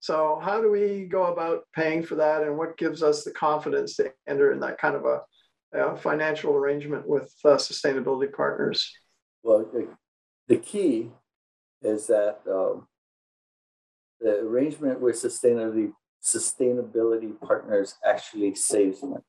So 0.00 0.40
how 0.42 0.60
do 0.60 0.70
we 0.70 1.04
go 1.04 1.26
about 1.26 1.62
paying 1.74 2.02
for 2.02 2.16
that, 2.16 2.42
and 2.42 2.58
what 2.58 2.76
gives 2.76 3.02
us 3.02 3.22
the 3.22 3.30
confidence 3.30 3.96
to 3.96 4.12
enter 4.26 4.52
in 4.52 4.60
that 4.60 4.78
kind 4.78 4.96
of 4.96 5.04
a 5.04 5.96
financial 5.96 6.54
arrangement 6.54 7.08
with 7.08 7.32
uh, 7.44 7.50
sustainability 7.50 8.32
partners? 8.32 8.90
Well, 9.42 9.70
the, 9.72 9.88
the 10.48 10.56
key 10.56 11.10
is 11.82 12.06
that 12.06 12.40
um, 12.50 12.86
the 14.20 14.38
arrangement 14.40 15.00
with 15.00 15.16
sustainability 15.16 15.92
sustainability 16.24 17.38
partners 17.38 17.96
actually 18.04 18.54
saves 18.54 19.02
money. 19.02 19.22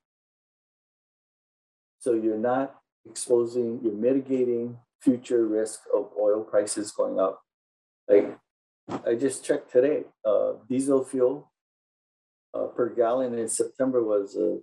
So 1.99 2.13
you're 2.13 2.37
not 2.37 2.75
exposing, 3.05 3.81
you're 3.83 3.93
mitigating 3.93 4.77
future 5.01 5.45
risk 5.45 5.81
of 5.93 6.09
oil 6.17 6.43
prices 6.43 6.91
going 6.91 7.19
up. 7.19 7.41
Like 8.07 8.37
I 9.05 9.15
just 9.15 9.43
checked 9.43 9.71
today, 9.71 10.05
uh, 10.23 10.53
diesel 10.69 11.03
fuel 11.03 11.51
uh, 12.53 12.67
per 12.67 12.89
gallon 12.89 13.37
in 13.37 13.49
September 13.49 14.01
was 14.01 14.37
uh, 14.37 14.57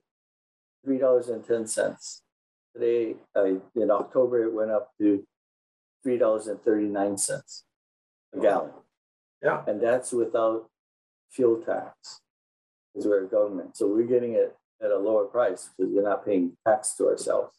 three 0.85 0.99
dollars 0.99 1.29
and 1.29 1.45
ten 1.45 1.67
cents. 1.67 2.23
Today, 2.75 3.17
in 3.75 3.91
October, 3.91 4.45
it 4.45 4.55
went 4.55 4.71
up 4.71 4.93
to 4.99 5.27
three 6.03 6.17
dollars 6.17 6.47
and 6.47 6.63
thirty 6.63 6.87
nine 6.87 7.19
cents 7.19 7.65
a 8.35 8.41
gallon. 8.41 8.73
Yeah, 9.43 9.63
and 9.67 9.81
that's 9.81 10.13
without 10.13 10.69
fuel 11.31 11.57
tax 11.57 12.21
because 12.93 13.07
we're 13.07 13.25
a 13.25 13.29
government. 13.29 13.77
So 13.77 13.87
we're 13.89 14.07
getting 14.07 14.35
it 14.35 14.57
at 14.83 14.91
a 14.91 14.99
lower 14.99 15.25
price 15.25 15.71
because 15.77 15.93
we're 15.93 16.09
not 16.09 16.25
paying 16.25 16.57
tax 16.67 16.95
to 16.97 17.09
ourselves. 17.09 17.57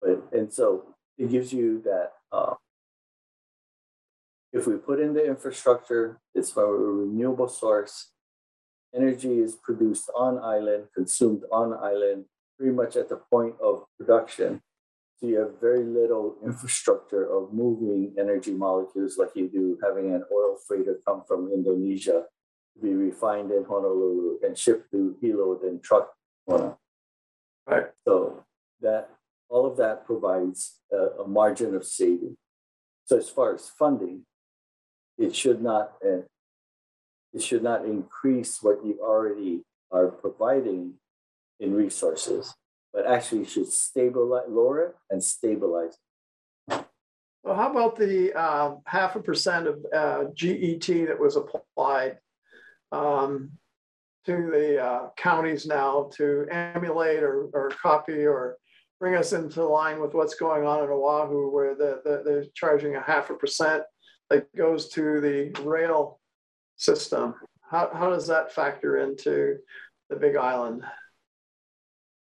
But 0.00 0.28
and 0.32 0.52
so 0.52 0.94
it 1.18 1.30
gives 1.30 1.52
you 1.52 1.82
that 1.84 2.12
uh, 2.32 2.54
if 4.52 4.66
we 4.66 4.76
put 4.76 5.00
in 5.00 5.14
the 5.14 5.26
infrastructure, 5.26 6.18
it's 6.34 6.50
from 6.50 6.64
a 6.64 6.72
renewable 6.72 7.48
source. 7.48 8.10
Energy 8.94 9.38
is 9.38 9.54
produced 9.54 10.10
on 10.16 10.38
island, 10.38 10.84
consumed 10.94 11.42
on 11.52 11.74
island, 11.74 12.24
pretty 12.58 12.72
much 12.72 12.96
at 12.96 13.08
the 13.08 13.16
point 13.16 13.54
of 13.62 13.84
production. 13.98 14.62
So 15.18 15.26
you 15.26 15.38
have 15.38 15.60
very 15.60 15.82
little 15.82 16.36
infrastructure 16.44 17.24
of 17.24 17.52
moving 17.52 18.14
energy 18.18 18.52
molecules 18.52 19.16
like 19.16 19.30
you 19.34 19.48
do 19.48 19.78
having 19.82 20.14
an 20.14 20.24
oil 20.30 20.56
freighter 20.68 20.98
come 21.06 21.22
from 21.26 21.50
Indonesia 21.52 22.24
to 22.74 22.82
be 22.82 22.94
refined 22.94 23.50
in 23.50 23.64
Honolulu 23.64 24.40
and 24.42 24.56
shipped 24.56 24.90
to 24.90 25.16
Hilo, 25.22 25.58
then 25.62 25.80
trucked. 25.82 26.14
Right. 26.46 27.86
So 28.06 28.44
that 28.82 29.08
all 29.48 29.64
of 29.64 29.78
that 29.78 30.04
provides 30.04 30.80
a, 30.92 31.22
a, 31.22 31.26
margin 31.26 31.74
of 31.74 31.84
saving. 31.84 32.36
So 33.06 33.16
as 33.16 33.30
far 33.30 33.54
as 33.54 33.68
funding, 33.68 34.26
it 35.16 35.34
should 35.34 35.62
not 35.62 35.94
uh, 36.04 36.22
it 37.32 37.42
should 37.42 37.62
not 37.62 37.84
increase 37.84 38.62
what 38.62 38.84
you 38.84 38.98
already 39.00 39.62
are 39.90 40.08
providing 40.08 40.94
in 41.58 41.74
resources 41.74 42.54
but 42.96 43.06
actually 43.06 43.44
should 43.44 43.70
stabilize, 43.70 44.46
lower 44.48 44.80
it 44.86 44.96
and 45.10 45.22
stabilize 45.22 45.98
it. 46.70 46.84
Well, 47.44 47.54
how 47.54 47.70
about 47.70 47.96
the 47.96 48.32
uh, 48.32 48.76
half 48.86 49.14
a 49.16 49.20
percent 49.20 49.66
of 49.68 49.86
uh, 49.94 50.24
GET 50.34 50.86
that 50.86 51.20
was 51.20 51.36
applied 51.36 52.18
um, 52.90 53.50
to 54.24 54.50
the 54.50 54.82
uh, 54.82 55.08
counties 55.16 55.66
now 55.66 56.08
to 56.14 56.46
emulate 56.50 57.22
or, 57.22 57.48
or 57.52 57.68
copy 57.68 58.24
or 58.24 58.56
bring 58.98 59.14
us 59.14 59.34
into 59.34 59.62
line 59.62 60.00
with 60.00 60.14
what's 60.14 60.34
going 60.34 60.66
on 60.66 60.82
in 60.82 60.88
Oahu, 60.88 61.50
where 61.50 61.74
the, 61.74 62.00
the, 62.02 62.22
they're 62.24 62.44
charging 62.54 62.96
a 62.96 63.02
half 63.02 63.28
a 63.28 63.34
percent 63.34 63.82
that 64.30 64.52
goes 64.56 64.88
to 64.88 65.20
the 65.20 65.54
rail 65.62 66.18
system? 66.76 67.34
How, 67.70 67.90
how 67.92 68.08
does 68.08 68.26
that 68.28 68.52
factor 68.52 68.96
into 68.96 69.58
the 70.08 70.16
Big 70.16 70.34
Island? 70.34 70.82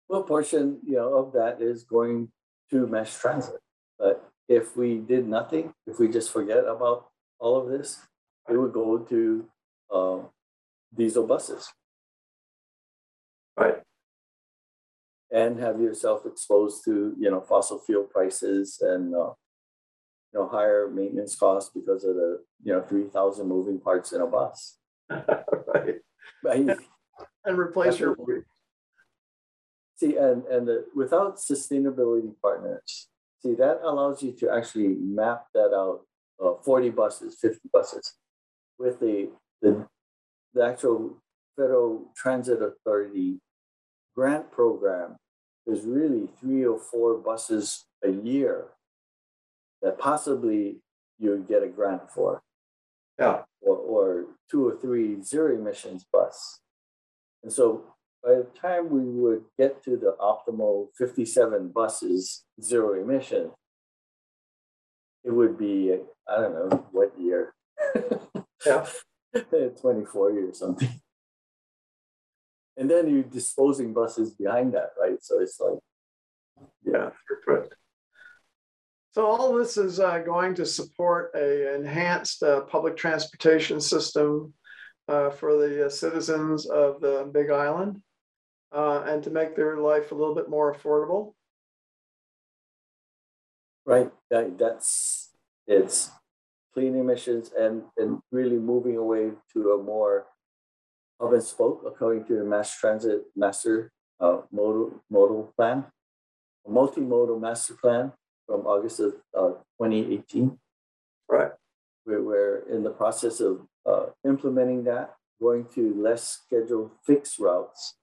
Well, 0.08 0.24
portion 0.24 0.80
you 0.86 0.96
know 0.96 1.13
of 1.15 1.34
that 1.34 1.62
is 1.62 1.84
going 1.84 2.30
to 2.70 2.88
mass 2.88 3.18
transit. 3.20 3.60
But 3.98 4.30
if 4.48 4.78
we 4.78 5.00
did 5.00 5.28
nothing, 5.28 5.74
if 5.88 6.00
we 6.00 6.08
just 6.08 6.32
forget 6.32 6.65
about 6.65 7.08
all 7.39 7.58
of 7.58 7.70
this, 7.70 8.00
it 8.50 8.58
would 8.58 8.74
go 8.74 9.00
to 9.00 9.46
uh, 9.94 10.20
diesel 10.96 11.26
buses. 11.26 11.72
Right. 13.58 13.78
And 15.32 15.60
have 15.60 15.82
yourself 15.82 16.26
exposed 16.26 16.86
to 16.86 17.15
you 17.20 17.32
know 17.32 17.41
fossil 17.41 17.80
fuel 17.80 18.04
prices 18.04 18.80
and 18.82 19.13
uh, 19.15 19.34
you 20.34 20.39
know 20.39 20.48
higher 20.48 20.89
maintenance 20.94 21.36
costs 21.36 21.72
because 21.74 22.04
of 22.04 22.15
the 22.15 22.41
you 22.63 22.74
know 22.74 22.82
three 22.82 23.06
thousand 23.06 23.48
moving 23.48 23.80
parts 23.80 24.13
in 24.13 24.22
a 24.22 24.28
bus. 24.28 24.78
right. 25.10 25.96
Right. 26.44 26.78
And 27.46 27.58
replace 27.58 28.00
your 28.00 28.15
See, 29.97 30.17
and 30.17 30.45
and 30.47 30.67
the, 30.67 30.86
without 30.95 31.38
sustainability 31.38 32.34
partners, 32.41 33.08
see 33.41 33.55
that 33.55 33.79
allows 33.84 34.21
you 34.21 34.34
to 34.34 34.49
actually 34.49 34.89
map 34.89 35.45
that 35.53 35.73
out. 35.73 36.01
Uh, 36.43 36.55
Forty 36.63 36.89
buses, 36.89 37.38
fifty 37.39 37.69
buses, 37.71 38.15
with 38.77 38.99
the 38.99 39.31
the, 39.62 39.88
the 40.53 40.65
actual 40.65 41.21
Federal 41.55 42.12
Transit 42.15 42.62
Authority 42.62 43.39
grant 44.15 44.51
program. 44.51 45.15
There's 45.65 45.86
really 45.86 46.27
three 46.39 46.65
or 46.65 46.77
four 46.77 47.15
buses 47.17 47.86
a 48.03 48.10
year 48.10 48.67
that 49.81 49.97
possibly 49.97 50.81
you 51.17 51.31
would 51.31 51.47
get 51.47 51.63
a 51.63 51.67
grant 51.67 52.12
for. 52.12 52.41
Yeah. 53.17 53.43
Or, 53.62 53.77
or 53.77 54.25
two 54.51 54.67
or 54.67 54.75
three 54.75 55.21
zero 55.23 55.55
emissions 55.55 56.05
bus. 56.12 56.60
And 57.43 57.51
so 57.51 57.95
by 58.26 58.34
the 58.34 58.48
time 58.60 58.90
we 58.90 59.02
would 59.02 59.44
get 59.58 59.84
to 59.84 59.98
the 59.98 60.16
optimal 60.20 60.88
57 60.98 61.70
buses, 61.70 62.44
zero 62.60 63.00
emission, 63.00 63.52
it 65.24 65.32
would 65.32 65.60
be, 65.60 65.96
I 66.28 66.42
don't 66.42 66.54
know, 66.54 66.88
what 66.92 67.14
year? 67.20 67.54
Yeah. 68.66 68.88
20 69.34 69.50
2040 69.52 70.38
or 70.40 70.54
something. 70.56 70.90
And 72.78 72.90
then 72.90 73.08
you're 73.08 73.22
disposing 73.22 73.94
buses 73.94 74.32
behind 74.32 74.74
that, 74.74 74.90
right? 75.00 75.18
So 75.22 75.40
it's 75.40 75.60
like, 75.60 75.78
yeah, 76.84 77.12
throughput. 77.48 77.68
So 79.12 79.28
all 79.28 79.54
this 79.54 79.78
is 79.78 80.00
uh, 80.00 80.20
going 80.20 80.56
to 80.56 80.66
support 80.66 81.32
a 81.36 81.76
enhanced 81.76 82.42
uh, 82.42 82.62
public 82.62 82.98
transportation 82.98 83.80
system 83.80 84.52
uh, 85.08 85.30
for 85.30 85.56
the 85.56 85.86
uh, 85.86 85.90
citizens 85.90 86.66
of 86.66 87.02
the 87.02 87.30
Big 87.32 87.52
Island 87.52 88.02
uh, 88.76 89.04
and 89.08 89.24
to 89.24 89.30
make 89.30 89.56
their 89.56 89.78
life 89.78 90.12
a 90.12 90.16
little 90.16 90.36
bit 90.36 90.50
more 90.50 90.76
affordable. 90.76 91.34
Right. 93.86 94.12
That, 94.30 94.58
that's 94.58 95.30
it's 95.66 96.12
clean 96.74 96.96
emissions 96.96 97.52
and, 97.58 97.84
and 97.98 98.20
really 98.32 98.58
moving 98.58 98.98
away 98.98 99.32
to 99.54 99.72
a 99.72 99.82
more 99.82 100.26
hub 101.22 101.34
and 101.34 101.44
spoke 101.44 101.84
according 101.88 102.26
to 102.26 102.36
the 102.36 102.44
mass 102.44 102.78
transit 102.78 103.24
master 103.36 103.92
uh, 104.20 104.42
modal, 104.52 105.02
modal 105.10 105.54
plan, 105.56 105.86
a 106.66 106.70
multimodal 106.70 107.40
master 107.40 107.76
plan 107.76 108.12
from 108.46 108.62
August 108.68 109.00
of 109.00 109.14
uh, 109.38 109.54
2018. 109.80 110.58
Right. 111.30 111.52
We're, 112.06 112.22
we're 112.22 112.58
in 112.70 112.84
the 112.84 112.92
process 112.92 113.40
of 113.40 113.68
uh, 113.86 114.08
implementing 114.26 114.84
that, 114.86 115.16
going 115.42 115.66
to 115.76 115.94
less 115.96 116.40
scheduled 116.46 116.92
fixed 117.06 117.40
routes, 117.40 117.96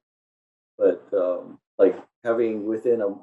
but 0.82 1.06
um, 1.16 1.58
like 1.78 1.96
having 2.24 2.66
within 2.66 3.00
a 3.00 3.14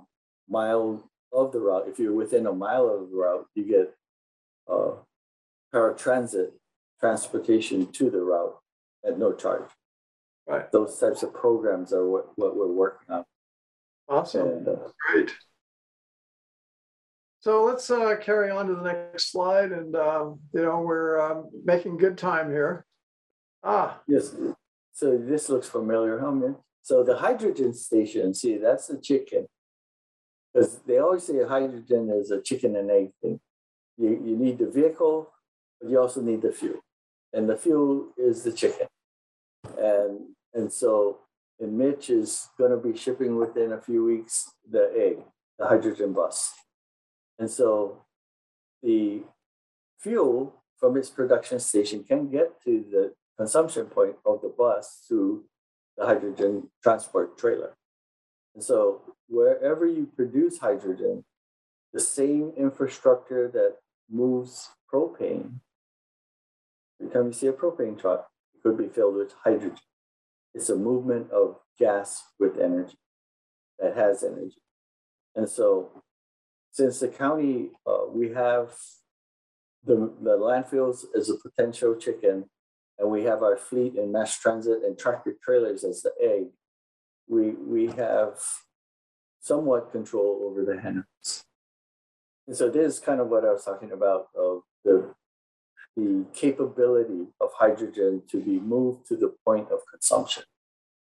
mile 0.47 1.03
of 1.33 1.51
the 1.51 1.59
route, 1.59 1.87
if 1.89 1.99
you're 1.99 2.13
within 2.13 2.47
a 2.47 2.53
mile 2.53 2.87
of 2.87 3.09
the 3.09 3.15
route, 3.15 3.45
you 3.53 3.65
get 3.65 3.93
uh, 4.71 4.91
paratransit 5.73 6.51
transportation 6.99 7.91
to 7.91 8.09
the 8.09 8.21
route 8.21 8.57
at 9.05 9.19
no 9.19 9.33
charge. 9.33 9.69
Right. 10.47 10.71
Those 10.71 10.97
types 10.97 11.21
of 11.21 11.33
programs 11.33 11.93
are 11.93 12.09
what, 12.09 12.29
what 12.35 12.55
we're 12.55 12.67
working 12.67 13.13
on. 13.13 13.25
Awesome. 14.07 14.47
And, 14.47 14.67
uh, 14.67 14.75
Great. 15.11 15.31
So 17.41 17.63
let's 17.63 17.89
uh, 17.91 18.15
carry 18.21 18.49
on 18.49 18.67
to 18.67 18.75
the 18.75 18.81
next 18.81 19.31
slide. 19.31 19.71
And, 19.71 19.95
uh, 19.95 20.31
you 20.53 20.63
know, 20.63 20.79
we're 20.79 21.21
um, 21.21 21.49
making 21.65 21.97
good 21.97 22.17
time 22.17 22.49
here. 22.49 22.85
Ah, 23.63 23.99
yes. 24.07 24.35
So 24.93 25.17
this 25.17 25.49
looks 25.49 25.67
familiar, 25.67 26.19
huh, 26.19 26.31
man? 26.31 26.55
So 26.81 27.03
the 27.03 27.17
hydrogen 27.17 27.73
station, 27.73 28.33
see, 28.33 28.57
that's 28.57 28.87
the 28.87 28.97
chicken. 28.97 29.47
Because 30.53 30.79
they 30.79 30.97
always 30.97 31.23
say 31.23 31.43
hydrogen 31.47 32.09
is 32.09 32.31
a 32.31 32.41
chicken 32.41 32.75
and 32.75 32.89
egg 32.89 33.11
thing. 33.21 33.39
You, 33.97 34.09
you 34.09 34.37
need 34.37 34.57
the 34.57 34.69
vehicle, 34.69 35.29
but 35.79 35.89
you 35.89 35.99
also 35.99 36.21
need 36.21 36.41
the 36.41 36.51
fuel. 36.51 36.79
And 37.33 37.49
the 37.49 37.57
fuel 37.57 38.09
is 38.17 38.43
the 38.43 38.51
chicken. 38.51 38.87
And 39.77 40.29
and 40.53 40.71
so 40.73 41.19
and 41.59 41.77
Mitch 41.77 42.09
is 42.09 42.47
going 42.57 42.71
to 42.71 42.77
be 42.77 42.97
shipping 42.97 43.35
within 43.35 43.73
a 43.73 43.81
few 43.81 44.05
weeks 44.05 44.51
the 44.69 44.91
egg, 44.95 45.17
the 45.57 45.67
hydrogen 45.67 46.13
bus. 46.13 46.53
And 47.37 47.49
so 47.49 48.05
the 48.81 49.23
fuel 49.99 50.55
from 50.79 50.95
its 50.95 51.09
production 51.09 51.59
station 51.59 52.03
can 52.03 52.29
get 52.29 52.61
to 52.63 52.85
the 52.89 53.13
consumption 53.37 53.85
point 53.87 54.15
of 54.25 54.41
the 54.41 54.53
bus 54.57 55.03
through 55.07 55.43
the 55.99 56.05
hydrogen 56.05 56.69
transport 56.81 57.37
trailer. 57.37 57.75
And 58.55 58.63
so 58.63 59.01
wherever 59.27 59.85
you 59.85 60.07
produce 60.15 60.57
hydrogen, 60.57 61.25
the 61.93 61.99
same 61.99 62.53
infrastructure 62.57 63.49
that 63.49 63.75
moves 64.09 64.69
propane, 64.91 65.59
every 66.99 67.13
time 67.13 67.27
you 67.27 67.33
see 67.33 67.47
a 67.47 67.53
propane 67.53 67.99
truck, 67.99 68.29
it 68.55 68.63
could 68.63 68.77
be 68.77 68.87
filled 68.87 69.15
with 69.15 69.33
hydrogen. 69.43 69.77
It's 70.53 70.69
a 70.69 70.75
movement 70.75 71.31
of 71.31 71.57
gas 71.77 72.23
with 72.39 72.57
energy 72.57 72.97
that 73.77 73.95
has 73.95 74.23
energy. 74.23 74.61
And 75.35 75.47
so, 75.47 76.03
since 76.71 76.99
the 76.99 77.07
county, 77.07 77.71
uh, 77.85 78.05
we 78.09 78.29
have 78.29 78.73
the, 79.85 80.13
the 80.21 80.37
landfills 80.37 81.05
as 81.17 81.29
a 81.29 81.35
potential 81.37 81.95
chicken, 81.95 82.49
and 82.99 83.09
we 83.09 83.23
have 83.23 83.41
our 83.41 83.57
fleet 83.57 83.95
and 83.95 84.11
mass 84.11 84.37
transit 84.37 84.83
and 84.85 84.97
tractor 84.97 85.35
trailers 85.43 85.83
as 85.83 86.01
the 86.01 86.11
egg, 86.21 86.47
we, 87.27 87.51
we 87.51 87.87
have 87.93 88.39
somewhat 89.39 89.91
control 89.91 90.41
over 90.43 90.65
the 90.65 90.79
hens. 90.79 91.45
And 92.47 92.55
so 92.55 92.69
this 92.69 92.95
is 92.95 92.99
kind 92.99 93.21
of 93.21 93.29
what 93.29 93.45
I 93.45 93.51
was 93.51 93.63
talking 93.63 93.91
about 93.91 94.27
of 94.35 94.61
the 94.83 95.13
the 95.95 96.25
capability 96.33 97.27
of 97.41 97.49
hydrogen 97.57 98.21
to 98.31 98.39
be 98.39 98.59
moved 98.59 99.07
to 99.07 99.17
the 99.17 99.33
point 99.45 99.69
of 99.69 99.79
consumption. 99.91 100.43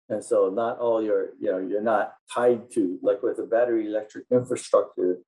And 0.09 0.23
so 0.23 0.49
not 0.49 0.79
all 0.79 1.03
your, 1.03 1.29
you 1.39 1.51
know, 1.51 1.59
you're 1.59 1.81
not 1.81 2.15
tied 2.33 2.71
to 2.71 2.99
like 3.01 3.21
with 3.21 3.39
a 3.39 3.43
battery 3.43 3.87
electric 3.87 4.25
infrastructure, 4.31 5.19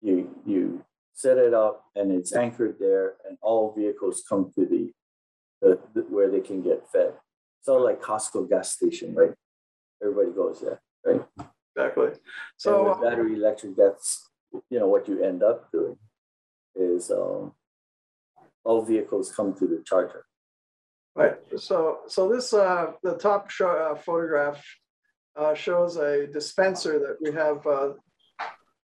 you 0.00 0.30
you 0.46 0.84
set 1.14 1.38
it 1.38 1.54
up 1.54 1.84
and 1.94 2.12
it's 2.12 2.32
anchored 2.32 2.76
there 2.78 3.14
and 3.28 3.36
all 3.42 3.74
vehicles 3.76 4.22
come 4.28 4.50
to 4.54 4.66
the, 4.66 4.92
the, 5.62 5.78
the 5.94 6.02
where 6.02 6.30
they 6.30 6.40
can 6.40 6.60
get 6.62 6.86
fed. 6.90 7.14
So 7.62 7.76
like 7.76 8.02
Costco 8.02 8.50
gas 8.50 8.72
station, 8.72 9.14
right? 9.14 9.32
Everybody 10.02 10.32
goes 10.32 10.60
there, 10.60 10.82
right? 11.06 11.22
exactly. 11.74 12.20
So 12.56 12.94
So, 12.94 13.00
battery 13.02 13.34
electric, 13.34 13.76
that's 13.76 14.28
you 14.68 14.78
know 14.78 14.88
what 14.88 15.08
you 15.08 15.22
end 15.22 15.42
up 15.42 15.70
doing 15.72 15.96
is 16.74 17.10
um, 17.10 17.52
all 18.64 18.82
vehicles 18.82 19.32
come 19.32 19.54
to 19.54 19.66
the 19.66 19.82
charger. 19.84 20.24
right, 21.14 21.36
so, 21.56 21.98
so 22.08 22.28
this, 22.28 22.52
uh, 22.54 22.92
the 23.02 23.16
top 23.16 23.50
show, 23.50 23.68
uh, 23.68 23.94
photograph 23.94 24.64
uh, 25.36 25.54
shows 25.54 25.96
a 25.96 26.26
dispenser 26.26 26.98
that 26.98 27.16
we 27.20 27.32
have 27.32 27.66
uh, 27.66 27.92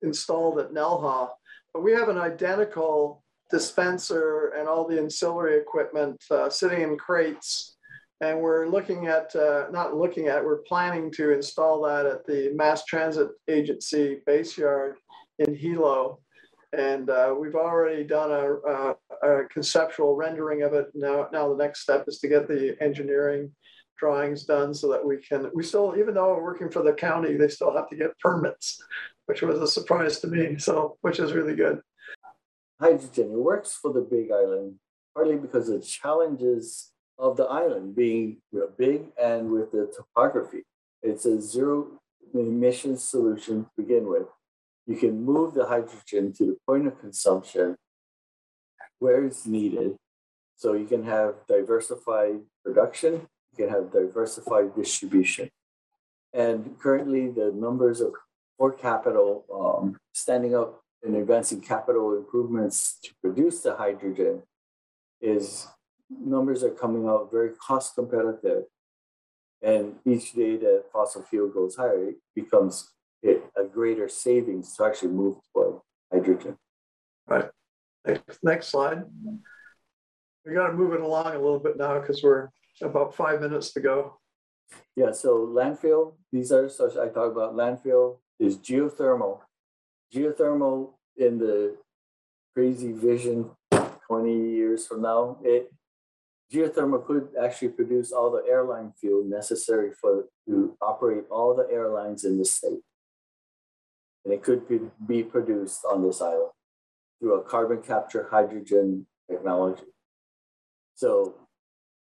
installed 0.02 0.58
at 0.58 0.72
Nelha. 0.72 1.30
But 1.72 1.82
we 1.82 1.92
have 1.92 2.08
an 2.08 2.18
identical 2.18 3.22
dispenser 3.50 4.52
and 4.56 4.68
all 4.68 4.86
the 4.86 4.98
ancillary 4.98 5.58
equipment 5.58 6.22
uh, 6.30 6.50
sitting 6.50 6.82
in 6.82 6.96
crates. 6.96 7.76
And 8.20 8.40
we're 8.40 8.66
looking 8.66 9.06
at, 9.06 9.34
uh, 9.36 9.66
not 9.70 9.94
looking 9.94 10.26
at, 10.26 10.44
we're 10.44 10.62
planning 10.62 11.10
to 11.12 11.32
install 11.32 11.82
that 11.82 12.04
at 12.04 12.26
the 12.26 12.52
Mass 12.54 12.84
Transit 12.84 13.28
Agency 13.46 14.18
base 14.26 14.58
yard 14.58 14.96
in 15.38 15.54
Hilo. 15.54 16.18
And 16.76 17.08
uh, 17.08 17.34
we've 17.38 17.54
already 17.54 18.04
done 18.04 18.30
a, 18.30 18.54
a, 18.54 18.94
a 19.22 19.44
conceptual 19.48 20.16
rendering 20.16 20.62
of 20.62 20.74
it. 20.74 20.88
Now, 20.94 21.28
now 21.32 21.48
the 21.48 21.62
next 21.62 21.80
step 21.80 22.04
is 22.08 22.18
to 22.18 22.28
get 22.28 22.48
the 22.48 22.76
engineering 22.82 23.52
drawings 23.98 24.44
done 24.44 24.74
so 24.74 24.88
that 24.88 25.04
we 25.04 25.16
can, 25.18 25.50
we 25.54 25.62
still, 25.62 25.94
even 25.98 26.14
though 26.14 26.34
we're 26.34 26.42
working 26.42 26.70
for 26.70 26.82
the 26.82 26.92
county, 26.92 27.36
they 27.36 27.48
still 27.48 27.74
have 27.74 27.88
to 27.88 27.96
get 27.96 28.18
permits, 28.18 28.82
which 29.26 29.42
was 29.42 29.60
a 29.60 29.66
surprise 29.66 30.20
to 30.20 30.26
me. 30.26 30.58
So, 30.58 30.98
which 31.00 31.20
is 31.20 31.32
really 31.32 31.54
good. 31.54 31.80
Hydrogen, 32.80 33.32
it 33.32 33.38
works 33.38 33.74
for 33.74 33.92
the 33.92 34.00
big 34.00 34.30
island, 34.30 34.76
partly 35.14 35.36
because 35.36 35.68
of 35.68 35.80
the 35.80 35.86
challenges 35.86 36.92
of 37.18 37.36
the 37.36 37.44
island 37.44 37.96
being 37.96 38.38
big 38.76 39.06
and 39.20 39.50
with 39.50 39.72
the 39.72 39.92
topography. 39.94 40.62
It's 41.02 41.26
a 41.26 41.40
zero 41.40 42.00
emission 42.34 42.96
solution 42.96 43.64
to 43.64 43.70
begin 43.76 44.08
with. 44.08 44.26
You 44.86 44.96
can 44.96 45.24
move 45.24 45.54
the 45.54 45.66
hydrogen 45.66 46.32
to 46.34 46.46
the 46.46 46.56
point 46.66 46.86
of 46.86 47.00
consumption 47.00 47.76
where 49.00 49.24
it's 49.24 49.46
needed. 49.46 49.96
So 50.56 50.72
you 50.72 50.86
can 50.86 51.04
have 51.04 51.34
diversified 51.48 52.40
production, 52.64 53.26
you 53.52 53.66
can 53.66 53.68
have 53.68 53.92
diversified 53.92 54.74
distribution. 54.74 55.50
And 56.32 56.78
currently, 56.78 57.28
the 57.28 57.52
numbers 57.52 58.00
of 58.00 58.12
for 58.56 58.72
capital 58.72 59.44
um, 59.54 59.96
standing 60.12 60.54
up 60.54 60.82
and 61.02 61.16
advancing 61.16 61.60
capital 61.60 62.16
improvements 62.16 62.98
to 63.02 63.10
produce 63.22 63.60
the 63.60 63.76
hydrogen 63.76 64.42
is 65.20 65.66
numbers 66.10 66.62
are 66.62 66.70
coming 66.70 67.06
out 67.06 67.30
very 67.30 67.50
cost 67.50 67.94
competitive. 67.94 68.64
And 69.62 69.96
each 70.04 70.32
day 70.32 70.56
that 70.56 70.84
fossil 70.92 71.22
fuel 71.22 71.48
goes 71.48 71.76
higher, 71.76 72.10
it 72.10 72.16
becomes 72.34 72.92
a 73.24 73.64
greater 73.64 74.08
savings 74.08 74.76
to 74.76 74.84
actually 74.84 75.12
move 75.12 75.36
toward 75.52 75.80
hydrogen. 76.12 76.56
Right. 77.26 77.50
Next, 78.06 78.38
next 78.42 78.68
slide. 78.68 79.02
We 80.46 80.54
got 80.54 80.68
to 80.68 80.72
move 80.72 80.94
it 80.94 81.00
along 81.00 81.34
a 81.34 81.38
little 81.38 81.58
bit 81.58 81.76
now 81.76 81.98
because 82.00 82.22
we're 82.22 82.48
about 82.80 83.14
five 83.14 83.40
minutes 83.40 83.72
to 83.72 83.80
go. 83.80 84.18
Yeah, 84.96 85.12
so 85.12 85.46
landfill, 85.46 86.14
these 86.32 86.52
are 86.52 86.68
such 86.68 86.96
I 86.96 87.08
talk 87.08 87.32
about 87.32 87.54
landfill 87.54 88.18
is 88.38 88.56
geothermal. 88.58 89.40
Geothermal 90.14 90.92
in 91.16 91.38
the 91.38 91.76
crazy 92.54 92.92
vision 92.92 93.50
20 94.06 94.54
years 94.54 94.86
from 94.86 95.02
now, 95.02 95.38
it 95.42 95.72
geothermal 96.52 97.06
could 97.06 97.28
actually 97.40 97.68
produce 97.68 98.10
all 98.10 98.30
the 98.30 98.42
airline 98.50 98.92
fuel 98.98 99.22
necessary 99.24 99.92
for 100.00 100.24
to 100.46 100.76
operate 100.80 101.24
all 101.30 101.54
the 101.54 101.68
airlines 101.70 102.24
in 102.24 102.38
the 102.38 102.44
state. 102.44 102.80
And 104.24 104.32
it 104.32 104.42
could 104.42 104.62
be, 105.06 105.22
produced 105.22 105.84
on 105.90 106.02
this 106.02 106.20
island 106.20 106.50
through 107.20 107.34
a 107.34 107.42
carbon 107.42 107.82
capture 107.82 108.28
hydrogen 108.30 109.06
technology. 109.30 109.84
So 110.94 111.34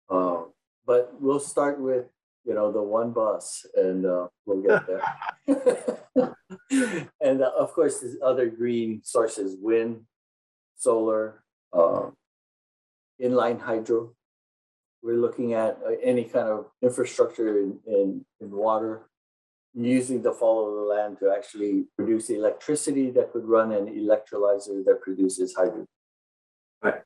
uh, 0.10 0.44
but 0.86 1.14
we'll 1.20 1.40
start 1.40 1.80
with 1.80 2.06
you 2.48 2.54
know 2.54 2.72
the 2.72 2.82
one 2.82 3.12
bus, 3.12 3.66
and 3.76 4.06
uh, 4.06 4.28
we'll 4.46 4.62
get 4.62 4.88
there. 4.88 5.04
and 7.22 7.42
uh, 7.42 7.52
of 7.60 7.74
course, 7.74 8.00
there's 8.00 8.16
other 8.24 8.48
green 8.48 9.02
sources: 9.04 9.58
wind, 9.60 10.06
solar, 10.78 11.44
uh, 11.74 12.10
inline 13.22 13.60
hydro. 13.60 14.14
We're 15.04 15.18
looking 15.18 15.54
at 15.54 15.78
uh, 15.86 15.92
any 16.02 16.24
kind 16.24 16.48
of 16.48 16.68
infrastructure 16.82 17.60
in, 17.60 17.80
in, 17.86 18.26
in 18.40 18.52
water, 18.52 19.10
using 19.74 20.22
the 20.22 20.32
fall 20.32 20.70
of 20.70 20.76
the 20.76 20.82
land 20.82 21.18
to 21.20 21.32
actually 21.36 21.86
produce 21.98 22.30
electricity 22.30 23.12
that 23.12 23.32
could 23.32 23.46
run 23.46 23.74
an 23.74 23.88
electrolyzer 23.88 24.84
that 24.86 25.02
produces 25.02 25.54
hydrogen. 25.54 25.86
Right. 26.82 27.02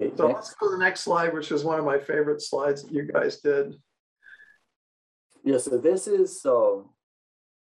Okay, 0.00 0.12
so 0.16 0.26
next. 0.26 0.36
let's 0.36 0.54
go 0.54 0.66
to 0.66 0.72
the 0.72 0.82
next 0.82 1.00
slide, 1.02 1.32
which 1.32 1.52
is 1.52 1.62
one 1.62 1.78
of 1.78 1.84
my 1.84 1.98
favorite 1.98 2.40
slides 2.40 2.82
that 2.82 2.92
you 2.92 3.02
guys 3.02 3.36
did. 3.40 3.76
Yeah, 5.44 5.58
so 5.58 5.76
this 5.76 6.06
is 6.06 6.40
um, 6.46 6.88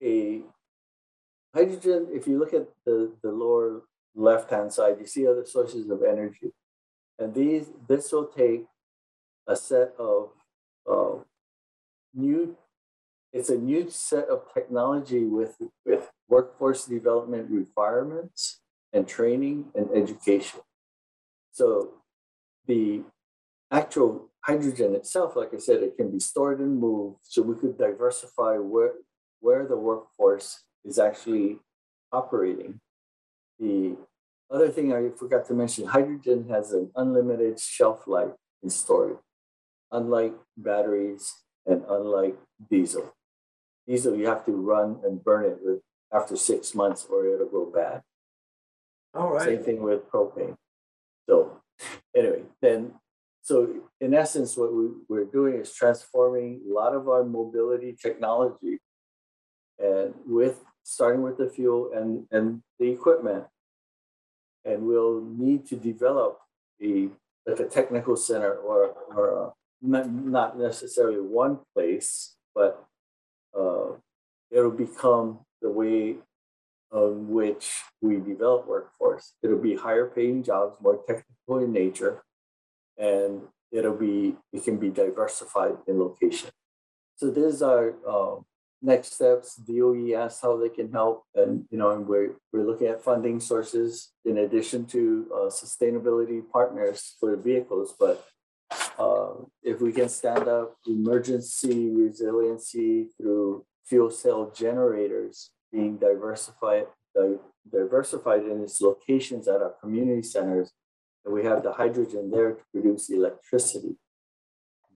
a 0.03 0.41
hydrogen. 1.53 2.09
If 2.11 2.27
you 2.27 2.37
look 2.37 2.53
at 2.53 2.67
the, 2.85 3.11
the 3.23 3.31
lower 3.31 3.81
left-hand 4.13 4.71
side, 4.71 4.97
you 4.99 5.07
see 5.07 5.25
other 5.25 5.45
sources 5.45 5.89
of 5.89 6.03
energy. 6.03 6.51
And 7.17 7.33
these, 7.33 7.69
this 7.87 8.11
will 8.11 8.27
take 8.27 8.65
a 9.47 9.55
set 9.55 9.93
of 9.97 10.29
uh, 10.89 11.23
new, 12.13 12.55
it's 13.33 13.49
a 13.49 13.57
new 13.57 13.89
set 13.89 14.27
of 14.29 14.43
technology 14.53 15.25
with, 15.25 15.55
with 15.83 16.11
workforce 16.29 16.85
development 16.85 17.49
requirements 17.49 18.59
and 18.93 19.07
training 19.07 19.71
and 19.73 19.89
education. 19.95 20.59
So 21.51 21.93
the 22.67 23.01
actual 23.71 24.30
hydrogen 24.41 24.95
itself, 24.95 25.35
like 25.35 25.53
I 25.53 25.57
said, 25.57 25.83
it 25.83 25.97
can 25.97 26.11
be 26.11 26.19
stored 26.19 26.59
and 26.59 26.79
moved. 26.79 27.19
So 27.23 27.41
we 27.41 27.55
could 27.55 27.77
diversify 27.77 28.57
where, 28.57 28.93
where 29.39 29.65
the 29.65 29.77
workforce 29.77 30.63
is 30.83 30.99
actually 30.99 31.59
operating. 32.11 32.79
The 33.59 33.95
other 34.49 34.69
thing 34.69 34.93
I 34.93 35.09
forgot 35.17 35.45
to 35.47 35.53
mention, 35.53 35.87
hydrogen 35.87 36.47
has 36.49 36.73
an 36.73 36.91
unlimited 36.95 37.59
shelf 37.59 38.07
life 38.07 38.31
in 38.63 38.69
storage, 38.69 39.19
unlike 39.91 40.33
batteries 40.57 41.33
and 41.65 41.83
unlike 41.87 42.37
diesel. 42.69 43.13
Diesel, 43.87 44.15
you 44.15 44.27
have 44.27 44.45
to 44.45 44.51
run 44.51 44.99
and 45.03 45.23
burn 45.23 45.45
it 45.45 45.59
with, 45.61 45.81
after 46.13 46.35
six 46.35 46.75
months 46.75 47.05
or 47.09 47.25
it'll 47.25 47.47
go 47.47 47.65
bad. 47.65 48.01
All 49.13 49.31
right. 49.33 49.45
Same 49.45 49.63
thing 49.63 49.81
with 49.81 50.09
propane. 50.09 50.55
So 51.29 51.61
anyway, 52.15 52.43
then 52.61 52.93
so 53.41 53.67
in 54.01 54.15
essence, 54.15 54.57
what 54.57 54.73
we, 54.73 54.87
we're 55.07 55.25
doing 55.25 55.61
is 55.61 55.71
transforming 55.73 56.59
a 56.67 56.73
lot 56.73 56.95
of 56.95 57.07
our 57.07 57.23
mobility 57.23 57.95
technology 58.01 58.79
and 59.77 60.15
with 60.25 60.59
starting 60.83 61.21
with 61.21 61.37
the 61.37 61.47
fuel 61.47 61.91
and, 61.95 62.25
and 62.31 62.63
the 62.79 62.89
equipment. 62.89 63.45
And 64.65 64.83
we'll 64.83 65.21
need 65.21 65.67
to 65.67 65.75
develop 65.75 66.39
a 66.83 67.09
like 67.47 67.59
a 67.59 67.65
technical 67.65 68.15
center 68.15 68.53
or 68.53 68.93
or 69.15 69.29
a, 69.29 69.53
not 69.81 70.59
necessarily 70.59 71.19
one 71.19 71.59
place, 71.73 72.35
but 72.53 72.85
uh, 73.57 73.93
it'll 74.51 74.69
become 74.69 75.39
the 75.61 75.69
way 75.69 76.17
of 76.91 77.15
which 77.15 77.71
we 78.01 78.17
develop 78.17 78.67
workforce. 78.67 79.33
It'll 79.41 79.57
be 79.57 79.75
higher 79.75 80.05
paying 80.05 80.43
jobs, 80.43 80.77
more 80.81 80.99
technical 81.07 81.57
in 81.63 81.71
nature, 81.71 82.21
and 82.97 83.41
it'll 83.71 83.97
be 83.97 84.35
it 84.51 84.63
can 84.63 84.77
be 84.77 84.89
diversified 84.89 85.77
in 85.87 85.99
location. 85.99 86.49
So 87.15 87.29
these 87.29 87.61
are 87.61 87.93
uh, 88.07 88.35
next 88.81 89.13
steps. 89.13 89.55
DOE 89.55 90.13
asks 90.15 90.41
how 90.41 90.57
they 90.57 90.69
can 90.69 90.91
help, 90.91 91.23
and 91.35 91.65
you 91.69 91.77
know, 91.77 91.91
and 91.91 92.07
we're 92.07 92.35
we're 92.51 92.65
looking 92.65 92.87
at 92.87 93.03
funding 93.03 93.39
sources 93.39 94.11
in 94.25 94.37
addition 94.39 94.85
to 94.87 95.27
uh, 95.33 95.49
sustainability 95.49 96.41
partners 96.51 97.15
for 97.19 97.31
the 97.31 97.37
vehicles. 97.37 97.93
But 97.99 98.25
uh, 98.97 99.33
if 99.63 99.81
we 99.81 99.91
can 99.91 100.09
stand 100.09 100.47
up 100.47 100.75
emergency 100.87 101.89
resiliency 101.89 103.09
through 103.17 103.65
fuel 103.85 104.09
cell 104.09 104.51
generators 104.55 105.51
being 105.71 105.97
diversified 105.97 106.87
di- 107.15 107.37
diversified 107.71 108.43
in 108.43 108.61
its 108.61 108.81
locations 108.81 109.47
at 109.47 109.61
our 109.61 109.75
community 109.81 110.23
centers 110.23 110.71
and 111.23 111.33
we 111.33 111.43
have 111.43 111.63
the 111.63 111.73
hydrogen 111.73 112.31
there 112.31 112.53
to 112.53 112.63
produce 112.71 113.09
electricity, 113.09 113.95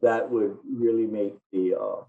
that 0.01 0.29
would 0.29 0.57
really 0.69 1.05
make 1.05 1.35
the 1.51 1.75
uh, 1.75 2.03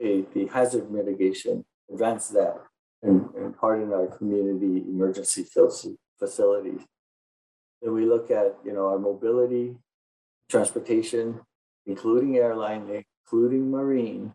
a, 0.00 0.22
the 0.34 0.46
hazard 0.46 0.90
mitigation 0.90 1.64
advance 1.90 2.28
that 2.28 2.56
and, 3.02 3.28
and 3.34 3.54
harden 3.56 3.92
our 3.92 4.06
community 4.06 4.84
emergency 4.88 5.44
facilities. 6.18 6.80
Then 7.80 7.92
we 7.92 8.06
look 8.06 8.30
at 8.30 8.56
you 8.64 8.72
know 8.72 8.88
our 8.88 8.98
mobility, 8.98 9.76
transportation, 10.48 11.40
including 11.86 12.36
airline, 12.36 13.04
including 13.24 13.70
marine, 13.70 14.34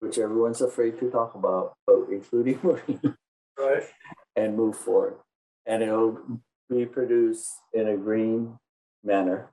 which 0.00 0.18
everyone's 0.18 0.60
afraid 0.60 0.98
to 1.00 1.10
talk 1.10 1.34
about, 1.34 1.74
but 1.86 2.06
including 2.10 2.58
marine, 2.62 3.16
right, 3.58 3.84
and 4.36 4.56
move 4.56 4.76
forward. 4.76 5.16
And 5.66 5.82
it'll 5.82 6.40
be 6.70 6.86
produced 6.86 7.50
in 7.74 7.88
a 7.88 7.96
green 7.96 8.58
manner 9.02 9.50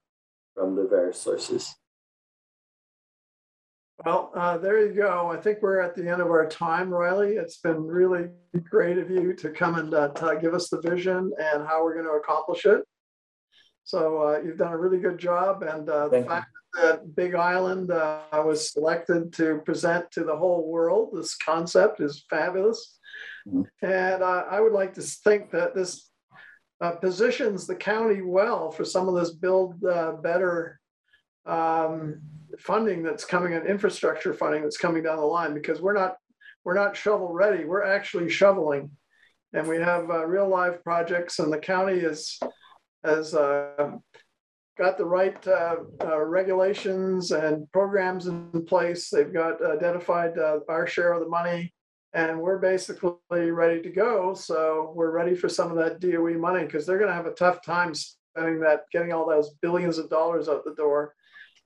from 0.56 0.76
the 0.76 0.88
various 0.88 1.20
sources. 1.20 1.76
Well, 4.06 4.32
uh, 4.36 4.60
there 4.60 4.86
you 4.86 4.94
go. 4.94 5.32
I 5.32 5.38
think 5.38 5.62
we're 5.62 5.82
at 5.82 5.96
the 5.96 6.08
end 6.08 6.22
of 6.22 6.28
our 6.28 6.48
time, 6.48 6.92
Riley. 6.92 7.34
It's 7.34 7.58
been 7.58 7.88
really 7.88 8.28
great 8.70 9.00
of 9.00 9.10
you 9.10 9.34
to 9.34 9.50
come 9.50 9.76
and 9.76 9.94
uh, 9.94 10.36
give 10.36 10.54
us 10.54 10.70
the 10.70 10.80
vision 10.80 11.32
and 11.40 11.68
how 11.68 11.84
we're 11.84 11.96
going 11.96 12.06
to 12.06 12.12
accomplish 12.12 12.66
it. 12.66 12.84
So 13.86 14.22
uh, 14.22 14.40
you've 14.44 14.58
done 14.58 14.74
a 14.74 14.78
really 14.78 15.00
good 15.00 15.18
job, 15.18 15.64
and 15.64 15.90
uh, 15.90 16.10
the 16.10 16.24
fact 16.24 16.50
that 16.76 17.16
Big 17.16 17.34
Island 17.34 17.90
uh, 17.90 18.20
was 18.34 18.72
selected 18.72 19.34
to 19.34 19.62
present 19.66 20.12
to 20.12 20.24
the 20.24 20.36
whole 20.36 20.70
world 20.70 21.12
this 21.14 21.36
concept 21.36 22.02
is 22.02 22.26
fabulous. 22.30 23.00
Mm-hmm. 23.48 23.64
And 23.82 24.22
uh, 24.22 24.44
I 24.50 24.60
would 24.60 24.74
like 24.74 24.94
to 24.96 25.02
think 25.02 25.52
that 25.52 25.74
this 25.74 26.10
uh, 26.82 26.92
positions 26.92 27.66
the 27.66 27.76
county 27.76 28.22
well 28.22 28.72
for 28.72 28.86
some 28.86 29.08
of 29.08 29.16
this 29.16 29.32
build 29.32 29.84
uh, 29.84 30.14
better 30.14 30.80
um, 31.46 32.22
funding 32.60 33.04
that's 33.04 33.26
coming 33.26 33.54
in 33.54 33.66
infrastructure 33.66 34.34
funding 34.34 34.64
that's 34.64 34.78
coming 34.78 35.04
down 35.04 35.18
the 35.18 35.24
line 35.24 35.54
because 35.54 35.82
we're 35.82 35.94
not 35.94 36.18
we're 36.64 36.74
not 36.74 36.98
shovel 36.98 37.32
ready. 37.32 37.64
We're 37.64 37.86
actually 37.86 38.30
shoveling. 38.30 38.92
And 39.54 39.68
we 39.68 39.78
have 39.78 40.10
uh, 40.10 40.26
real 40.26 40.50
live 40.50 40.84
projects 40.84 41.40
and 41.40 41.52
the 41.52 41.58
county 41.58 42.00
is 42.00 42.38
has 43.04 43.34
uh, 43.34 43.92
got 44.78 44.98
the 44.98 45.06
right 45.06 45.48
uh, 45.48 45.78
uh, 46.04 46.20
regulations 46.20 47.32
and 47.32 47.72
programs 47.72 48.28
in 48.28 48.66
place. 48.68 49.10
They've 49.10 49.34
got 49.34 49.64
identified 49.64 50.38
our 50.68 50.86
share 50.86 51.14
of 51.14 51.22
the 51.22 51.30
money 51.30 51.74
and 52.18 52.42
we're 52.42 52.58
basically 52.58 53.52
ready 53.52 53.80
to 53.80 53.90
go. 53.90 54.34
So 54.34 54.92
we're 54.96 55.12
ready 55.12 55.36
for 55.36 55.48
some 55.48 55.70
of 55.70 55.78
that 55.78 56.00
DOE 56.00 56.40
money 56.40 56.66
because 56.66 56.84
they're 56.84 56.98
going 56.98 57.12
to 57.12 57.16
have 57.16 57.28
a 57.28 57.32
tough 57.32 57.64
time 57.64 57.94
spending 57.94 58.60
that, 58.62 58.86
getting 58.92 59.14
all 59.14 59.30
those 59.30 59.52
billions 59.62 60.00
of 60.00 60.10
dollars 60.10 60.50
out 60.50 60.66
the 60.66 60.74
door. 60.74 61.14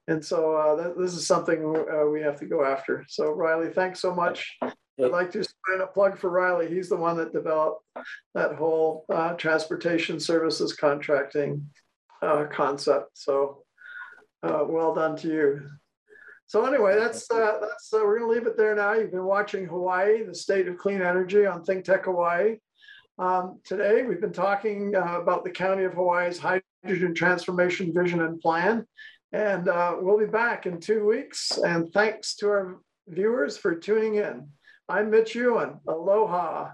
And 0.10 0.24
so 0.24 0.54
uh, 0.58 0.84
th- 0.84 0.98
this 1.00 1.14
is 1.14 1.26
something 1.26 1.64
uh, 1.64 2.06
we 2.08 2.20
have 2.22 2.38
to 2.40 2.46
go 2.46 2.66
after. 2.66 3.06
So 3.08 3.32
Riley, 3.32 3.70
thanks 3.70 4.02
so 4.02 4.14
much. 4.14 4.58
I'd 4.62 5.12
like 5.12 5.32
to 5.32 5.40
in 5.40 5.82
a 5.82 5.88
plug 5.88 6.18
for 6.18 6.30
Riley. 6.30 6.68
He's 6.68 6.90
the 6.90 6.98
one 6.98 7.16
that 7.16 7.32
developed 7.32 7.86
that 8.36 8.56
whole 8.56 9.06
uh, 9.10 9.36
transportation 9.36 10.20
services 10.20 10.74
contracting 10.74 11.70
uh, 12.22 12.48
concept. 12.52 13.12
So 13.14 13.64
uh, 14.44 14.66
well 14.68 14.94
done 14.94 15.16
to 15.18 15.28
you. 15.30 15.70
So 16.52 16.66
anyway, 16.66 16.98
that's 17.00 17.32
uh, 17.32 17.60
that's 17.62 17.94
uh, 17.94 18.00
we're 18.04 18.20
going 18.20 18.30
to 18.30 18.38
leave 18.38 18.46
it 18.46 18.58
there 18.58 18.76
now. 18.76 18.92
You've 18.92 19.12
been 19.12 19.24
watching 19.24 19.66
Hawaii, 19.68 20.24
the 20.24 20.36
state 20.36 20.68
of 20.68 20.78
clean 20.78 21.02
energy 21.02 21.46
on 21.46 21.64
Think 21.64 21.86
Tech 21.86 22.04
Hawaii. 22.04 22.58
Um, 23.18 23.62
today, 23.64 24.04
we've 24.04 24.20
been 24.20 24.34
talking 24.34 24.94
uh, 24.94 25.22
about 25.22 25.46
the 25.46 25.50
County 25.50 25.86
of 25.86 25.94
Hawaii's 25.94 26.38
hydrogen 26.38 27.16
transformation 27.16 27.94
vision 27.94 28.22
and 28.22 28.38
plan, 28.42 28.86
and 29.32 29.70
uh, 29.70 29.96
we'll 29.98 30.20
be 30.20 30.26
back 30.26 30.66
in 30.66 30.82
two 30.82 31.08
weeks. 31.08 31.58
And 31.58 31.90
thanks 31.94 32.36
to 32.36 32.48
our 32.50 32.82
viewers 33.08 33.58
for 33.58 33.74
tuning 33.74 34.16
in. 34.16 34.50
I'm 34.90 35.10
Mitch 35.10 35.34
Ewan. 35.34 35.80
Aloha. 35.88 36.72